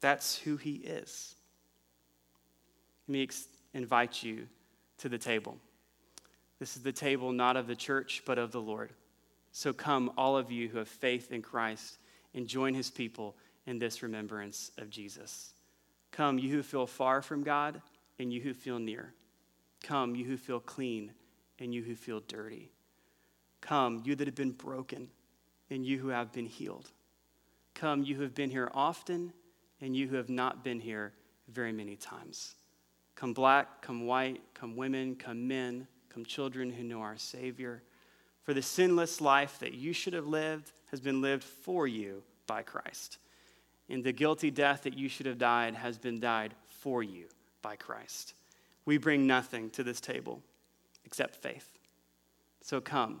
That's 0.00 0.36
who 0.36 0.56
he 0.56 0.74
is. 0.74 1.36
Let 3.06 3.12
me 3.12 3.22
ex- 3.22 3.48
invite 3.72 4.22
you 4.22 4.48
to 5.00 5.08
the 5.08 5.18
table. 5.18 5.58
This 6.58 6.76
is 6.76 6.82
the 6.82 6.92
table 6.92 7.32
not 7.32 7.56
of 7.56 7.66
the 7.66 7.76
church, 7.76 8.22
but 8.24 8.38
of 8.38 8.52
the 8.52 8.60
Lord. 8.60 8.92
So 9.52 9.72
come, 9.72 10.12
all 10.16 10.36
of 10.36 10.50
you 10.50 10.68
who 10.68 10.78
have 10.78 10.88
faith 10.88 11.32
in 11.32 11.42
Christ, 11.42 11.98
and 12.34 12.46
join 12.46 12.74
his 12.74 12.90
people 12.90 13.36
in 13.66 13.78
this 13.78 14.02
remembrance 14.02 14.70
of 14.78 14.90
Jesus. 14.90 15.54
Come, 16.12 16.38
you 16.38 16.50
who 16.50 16.62
feel 16.62 16.86
far 16.86 17.22
from 17.22 17.42
God, 17.42 17.80
and 18.18 18.32
you 18.32 18.40
who 18.40 18.54
feel 18.54 18.78
near. 18.78 19.12
Come, 19.82 20.14
you 20.14 20.24
who 20.24 20.36
feel 20.36 20.60
clean, 20.60 21.12
and 21.58 21.74
you 21.74 21.82
who 21.82 21.94
feel 21.94 22.20
dirty. 22.20 22.70
Come, 23.60 24.02
you 24.04 24.14
that 24.14 24.26
have 24.26 24.34
been 24.34 24.52
broken, 24.52 25.08
and 25.70 25.84
you 25.84 25.98
who 25.98 26.08
have 26.08 26.32
been 26.32 26.46
healed. 26.46 26.90
Come, 27.74 28.02
you 28.02 28.16
who 28.16 28.22
have 28.22 28.34
been 28.34 28.50
here 28.50 28.70
often, 28.74 29.32
and 29.80 29.96
you 29.96 30.08
who 30.08 30.16
have 30.16 30.28
not 30.28 30.62
been 30.62 30.80
here 30.80 31.12
very 31.48 31.72
many 31.72 31.96
times. 31.96 32.54
Come 33.20 33.34
black, 33.34 33.82
come 33.82 34.06
white, 34.06 34.40
come 34.54 34.76
women, 34.76 35.14
come 35.14 35.46
men, 35.46 35.86
come 36.08 36.24
children 36.24 36.70
who 36.70 36.82
know 36.82 37.02
our 37.02 37.18
Savior. 37.18 37.82
For 38.44 38.54
the 38.54 38.62
sinless 38.62 39.20
life 39.20 39.58
that 39.58 39.74
you 39.74 39.92
should 39.92 40.14
have 40.14 40.26
lived 40.26 40.72
has 40.90 41.00
been 41.00 41.20
lived 41.20 41.44
for 41.44 41.86
you 41.86 42.22
by 42.46 42.62
Christ. 42.62 43.18
And 43.90 44.02
the 44.02 44.12
guilty 44.14 44.50
death 44.50 44.84
that 44.84 44.96
you 44.96 45.10
should 45.10 45.26
have 45.26 45.36
died 45.36 45.74
has 45.74 45.98
been 45.98 46.18
died 46.18 46.54
for 46.66 47.02
you 47.02 47.26
by 47.60 47.76
Christ. 47.76 48.32
We 48.86 48.96
bring 48.96 49.26
nothing 49.26 49.68
to 49.72 49.84
this 49.84 50.00
table 50.00 50.40
except 51.04 51.36
faith. 51.36 51.68
So 52.62 52.80
come 52.80 53.20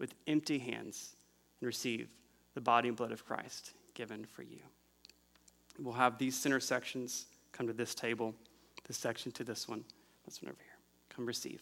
with 0.00 0.12
empty 0.26 0.58
hands 0.58 1.14
and 1.60 1.68
receive 1.68 2.08
the 2.54 2.60
body 2.60 2.88
and 2.88 2.96
blood 2.96 3.12
of 3.12 3.24
Christ 3.24 3.74
given 3.94 4.24
for 4.24 4.42
you. 4.42 4.58
We'll 5.78 5.94
have 5.94 6.18
these 6.18 6.34
center 6.34 6.58
sections 6.58 7.26
come 7.52 7.68
to 7.68 7.72
this 7.72 7.94
table, 7.94 8.34
this 8.86 8.96
section 8.96 9.32
to 9.32 9.44
this 9.44 9.68
one, 9.68 9.84
this 10.24 10.42
one 10.42 10.50
over 10.50 10.62
here. 10.62 10.78
Come 11.14 11.26
receive. 11.26 11.60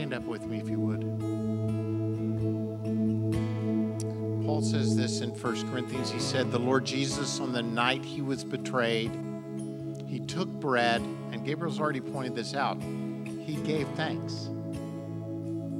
Stand 0.00 0.14
up 0.14 0.22
with 0.22 0.46
me 0.46 0.56
if 0.56 0.66
you 0.66 0.80
would. 0.80 1.02
Paul 4.46 4.62
says 4.62 4.96
this 4.96 5.20
in 5.20 5.28
1 5.28 5.70
Corinthians. 5.70 6.10
He 6.10 6.18
said, 6.18 6.50
The 6.50 6.58
Lord 6.58 6.86
Jesus, 6.86 7.38
on 7.38 7.52
the 7.52 7.62
night 7.62 8.02
he 8.02 8.22
was 8.22 8.42
betrayed, 8.42 9.10
he 10.06 10.20
took 10.20 10.48
bread, 10.48 11.02
and 11.02 11.44
Gabriel's 11.44 11.78
already 11.78 12.00
pointed 12.00 12.34
this 12.34 12.54
out. 12.54 12.80
He 12.80 13.60
gave 13.66 13.86
thanks. 13.88 14.48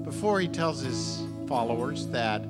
Before 0.04 0.38
he 0.38 0.48
tells 0.48 0.82
his 0.82 1.22
followers 1.48 2.06
that 2.08 2.42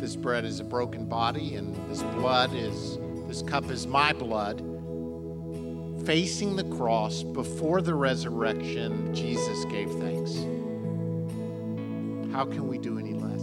this 0.00 0.16
bread 0.16 0.46
is 0.46 0.60
a 0.60 0.64
broken 0.64 1.04
body 1.04 1.56
and 1.56 1.76
this 1.90 2.02
blood 2.02 2.54
is, 2.54 2.96
this 3.26 3.42
cup 3.42 3.70
is 3.70 3.86
my 3.86 4.14
blood, 4.14 4.60
facing 6.06 6.56
the 6.56 6.64
cross 6.74 7.22
before 7.22 7.82
the 7.82 7.94
resurrection, 7.94 9.14
Jesus 9.14 9.66
gave 9.66 9.90
thanks. 9.96 10.57
How 12.38 12.44
can 12.44 12.68
we 12.68 12.78
do 12.78 13.00
any 13.00 13.14
less? 13.14 13.42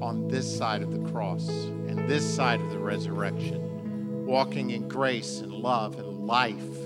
On 0.00 0.26
this 0.26 0.50
side 0.56 0.80
of 0.80 0.90
the 0.90 1.10
cross 1.10 1.46
and 1.50 2.08
this 2.08 2.24
side 2.24 2.62
of 2.62 2.70
the 2.70 2.78
resurrection, 2.78 4.24
walking 4.24 4.70
in 4.70 4.88
grace 4.88 5.40
and 5.40 5.52
love 5.52 5.98
and 5.98 6.26
life. 6.26 6.78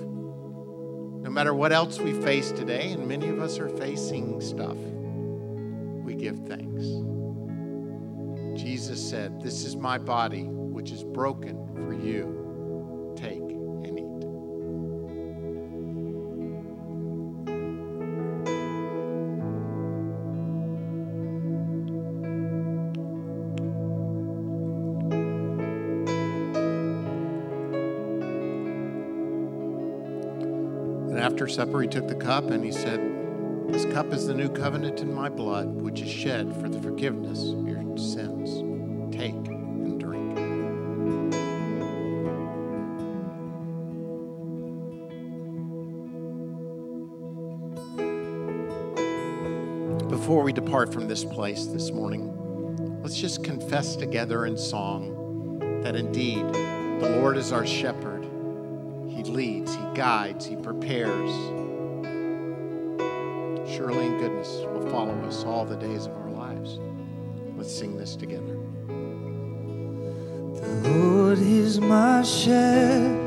No 1.22 1.30
matter 1.30 1.54
what 1.54 1.70
else 1.70 2.00
we 2.00 2.14
face 2.14 2.50
today, 2.50 2.90
and 2.90 3.06
many 3.06 3.28
of 3.28 3.38
us 3.38 3.60
are 3.60 3.68
facing 3.68 4.40
stuff, 4.40 4.76
we 6.04 6.16
give 6.16 6.40
thanks. 6.48 6.82
Jesus 8.60 9.00
said, 9.00 9.40
This 9.40 9.64
is 9.64 9.76
my 9.76 9.98
body, 9.98 10.46
which 10.46 10.90
is 10.90 11.04
broken 11.04 11.64
for 11.76 11.92
you. 11.92 12.37
after 31.28 31.46
supper, 31.46 31.82
he 31.82 31.88
took 31.88 32.08
the 32.08 32.14
cup 32.14 32.48
and 32.48 32.64
he 32.64 32.72
said, 32.72 32.98
This 33.68 33.84
cup 33.92 34.14
is 34.14 34.26
the 34.26 34.32
new 34.32 34.48
covenant 34.48 35.00
in 35.00 35.12
my 35.12 35.28
blood, 35.28 35.82
which 35.82 36.00
is 36.00 36.10
shed 36.10 36.58
for 36.58 36.70
the 36.70 36.80
forgiveness 36.80 37.52
of 37.52 37.68
your 37.68 37.82
sins. 37.98 38.62
Take 39.14 39.34
and 39.34 40.00
drink. 40.00 40.34
Before 50.08 50.42
we 50.42 50.54
depart 50.54 50.94
from 50.94 51.08
this 51.08 51.24
place 51.24 51.66
this 51.66 51.90
morning, 51.90 53.02
let's 53.02 53.20
just 53.20 53.44
confess 53.44 53.96
together 53.96 54.46
in 54.46 54.56
song 54.56 55.82
that 55.82 55.94
indeed 55.94 56.46
the 56.46 57.18
Lord 57.20 57.36
is 57.36 57.52
our 57.52 57.66
shepherd 57.66 58.07
guides, 59.98 60.46
He 60.46 60.54
prepares. 60.54 61.32
Surely 63.68 64.06
in 64.06 64.16
goodness 64.18 64.62
will 64.72 64.88
follow 64.92 65.12
us 65.24 65.42
all 65.42 65.64
the 65.64 65.74
days 65.74 66.06
of 66.06 66.12
our 66.12 66.30
lives. 66.30 66.78
Let's 67.56 67.76
sing 67.76 67.96
this 67.96 68.14
together. 68.14 68.56
The 70.54 70.88
Lord 70.88 71.38
is 71.40 71.80
my 71.80 72.22
shepherd. 72.22 73.17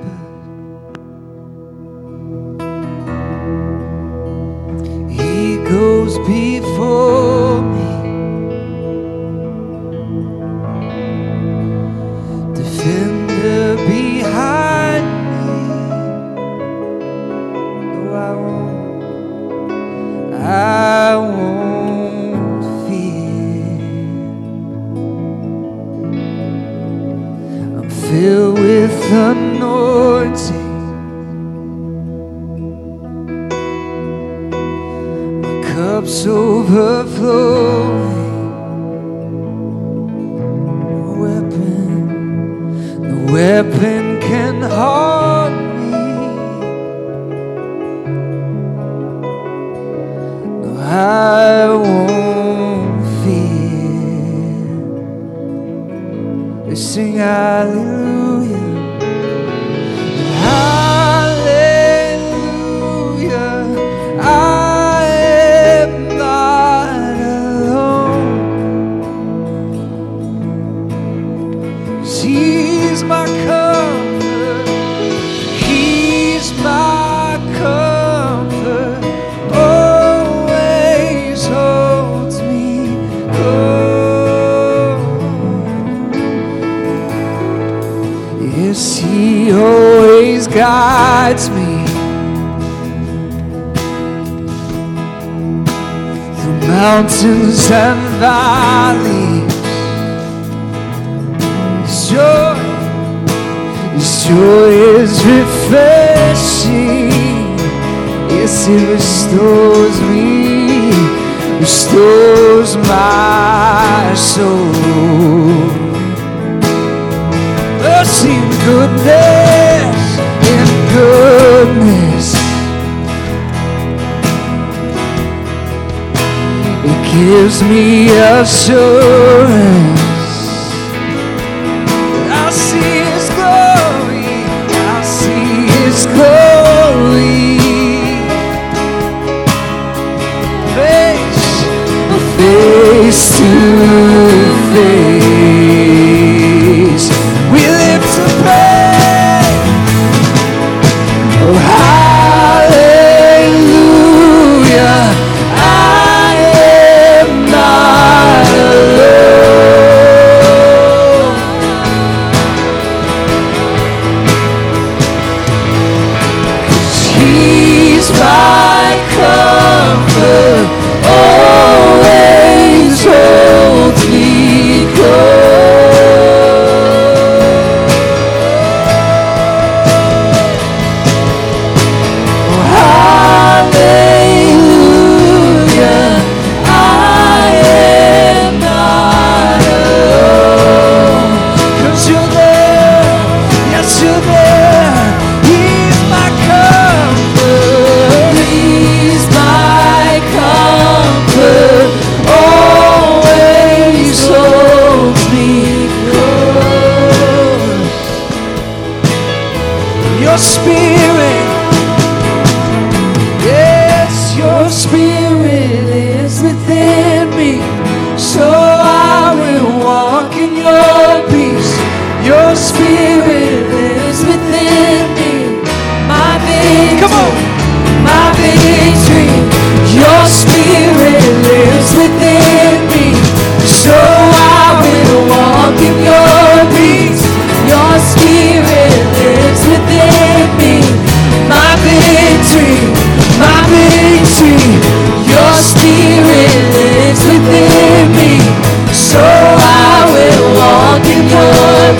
Me 127.67 128.09
me 128.09 128.09
assurance. 128.09 130.00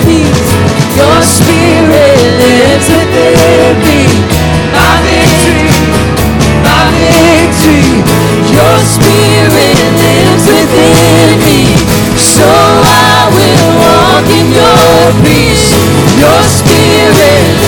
peace. 0.04 0.42
Your 0.96 1.18
spirit 1.22 2.18
lives 2.40 2.88
within 2.88 3.76
me. 3.84 4.02
My 4.72 4.96
victory, 5.04 5.68
my 6.64 6.82
victory. 6.96 8.02
Your 8.52 8.76
spirit 8.84 9.78
lives 10.00 10.44
within 10.48 11.38
me. 11.44 11.60
So 12.16 12.48
I 12.48 13.28
will 13.32 13.68
walk 13.80 14.26
in 14.28 14.48
your 14.52 15.04
peace. 15.24 15.72
Your 16.20 16.42
spirit 16.44 17.61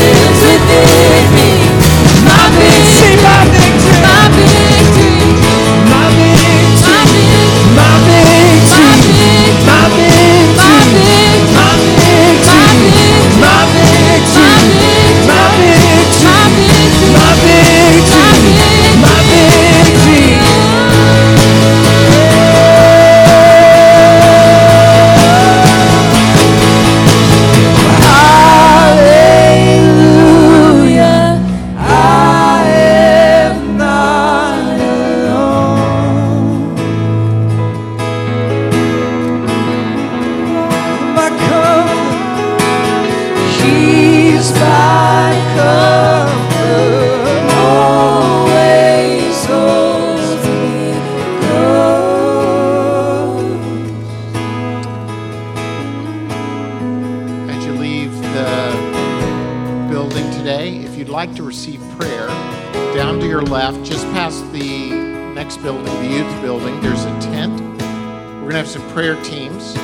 prayer 68.95 69.20
teams 69.24 69.74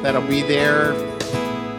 that'll 0.00 0.22
be 0.22 0.40
there 0.40 0.92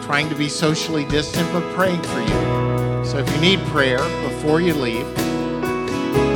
trying 0.02 0.28
to 0.28 0.34
be 0.34 0.46
socially 0.46 1.06
distant 1.06 1.50
but 1.50 1.62
praying 1.74 2.02
for 2.02 2.20
you. 2.20 3.02
So 3.02 3.16
if 3.16 3.34
you 3.34 3.40
need 3.40 3.60
prayer 3.68 3.98
before 4.28 4.60
you 4.60 4.74
leave, 4.74 5.06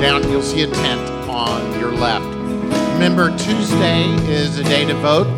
down 0.01 0.22
you'll 0.30 0.41
see 0.41 0.62
a 0.62 0.66
tent 0.66 1.11
on 1.28 1.78
your 1.78 1.93
left. 1.93 2.24
Remember, 2.95 3.36
Tuesday 3.36 4.05
is 4.30 4.59
a 4.59 4.64
day 4.64 4.86
to 4.86 4.95
vote. 4.95 5.28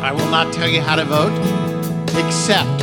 I 0.00 0.12
will 0.12 0.30
not 0.30 0.50
tell 0.54 0.66
you 0.66 0.80
how 0.80 0.96
to 0.96 1.04
vote, 1.04 1.36
except 2.24 2.78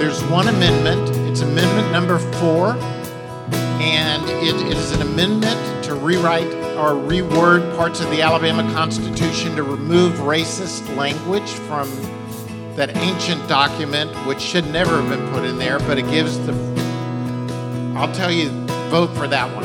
there's 0.00 0.20
one 0.24 0.48
amendment. 0.48 1.16
It's 1.30 1.42
amendment 1.42 1.92
number 1.92 2.18
four, 2.40 2.72
and 3.80 4.24
it, 4.44 4.76
is 4.76 4.90
an 4.90 5.02
amendment 5.02 5.84
to 5.84 5.94
rewrite 5.94 6.59
or 6.80 6.94
reword 6.94 7.76
parts 7.76 8.00
of 8.00 8.08
the 8.10 8.22
Alabama 8.22 8.62
Constitution 8.72 9.54
to 9.54 9.62
remove 9.62 10.14
racist 10.14 10.96
language 10.96 11.50
from 11.50 11.90
that 12.74 12.96
ancient 12.96 13.46
document, 13.46 14.10
which 14.26 14.40
should 14.40 14.66
never 14.72 15.02
have 15.02 15.10
been 15.10 15.30
put 15.30 15.44
in 15.44 15.58
there, 15.58 15.78
but 15.80 15.98
it 15.98 16.08
gives 16.08 16.38
the. 16.46 16.54
I'll 17.94 18.12
tell 18.14 18.32
you, 18.32 18.48
vote 18.88 19.14
for 19.14 19.28
that 19.28 19.54
one, 19.54 19.64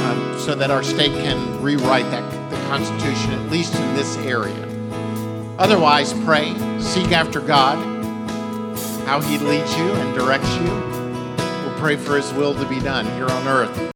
um, 0.00 0.38
so 0.38 0.54
that 0.54 0.70
our 0.70 0.82
state 0.82 1.12
can 1.12 1.60
rewrite 1.60 2.10
that 2.10 2.50
the 2.50 2.56
Constitution 2.68 3.32
at 3.32 3.50
least 3.50 3.74
in 3.74 3.94
this 3.94 4.16
area. 4.16 4.54
Otherwise, 5.58 6.14
pray, 6.24 6.54
seek 6.80 7.12
after 7.12 7.40
God, 7.40 7.76
how 9.04 9.20
He 9.20 9.36
leads 9.36 9.76
you 9.76 9.84
and 9.84 10.14
directs 10.18 10.56
you. 10.56 10.70
We'll 11.66 11.78
pray 11.78 11.96
for 11.96 12.16
His 12.16 12.32
will 12.32 12.54
to 12.54 12.66
be 12.66 12.80
done 12.80 13.04
here 13.04 13.28
on 13.28 13.46
earth. 13.46 13.92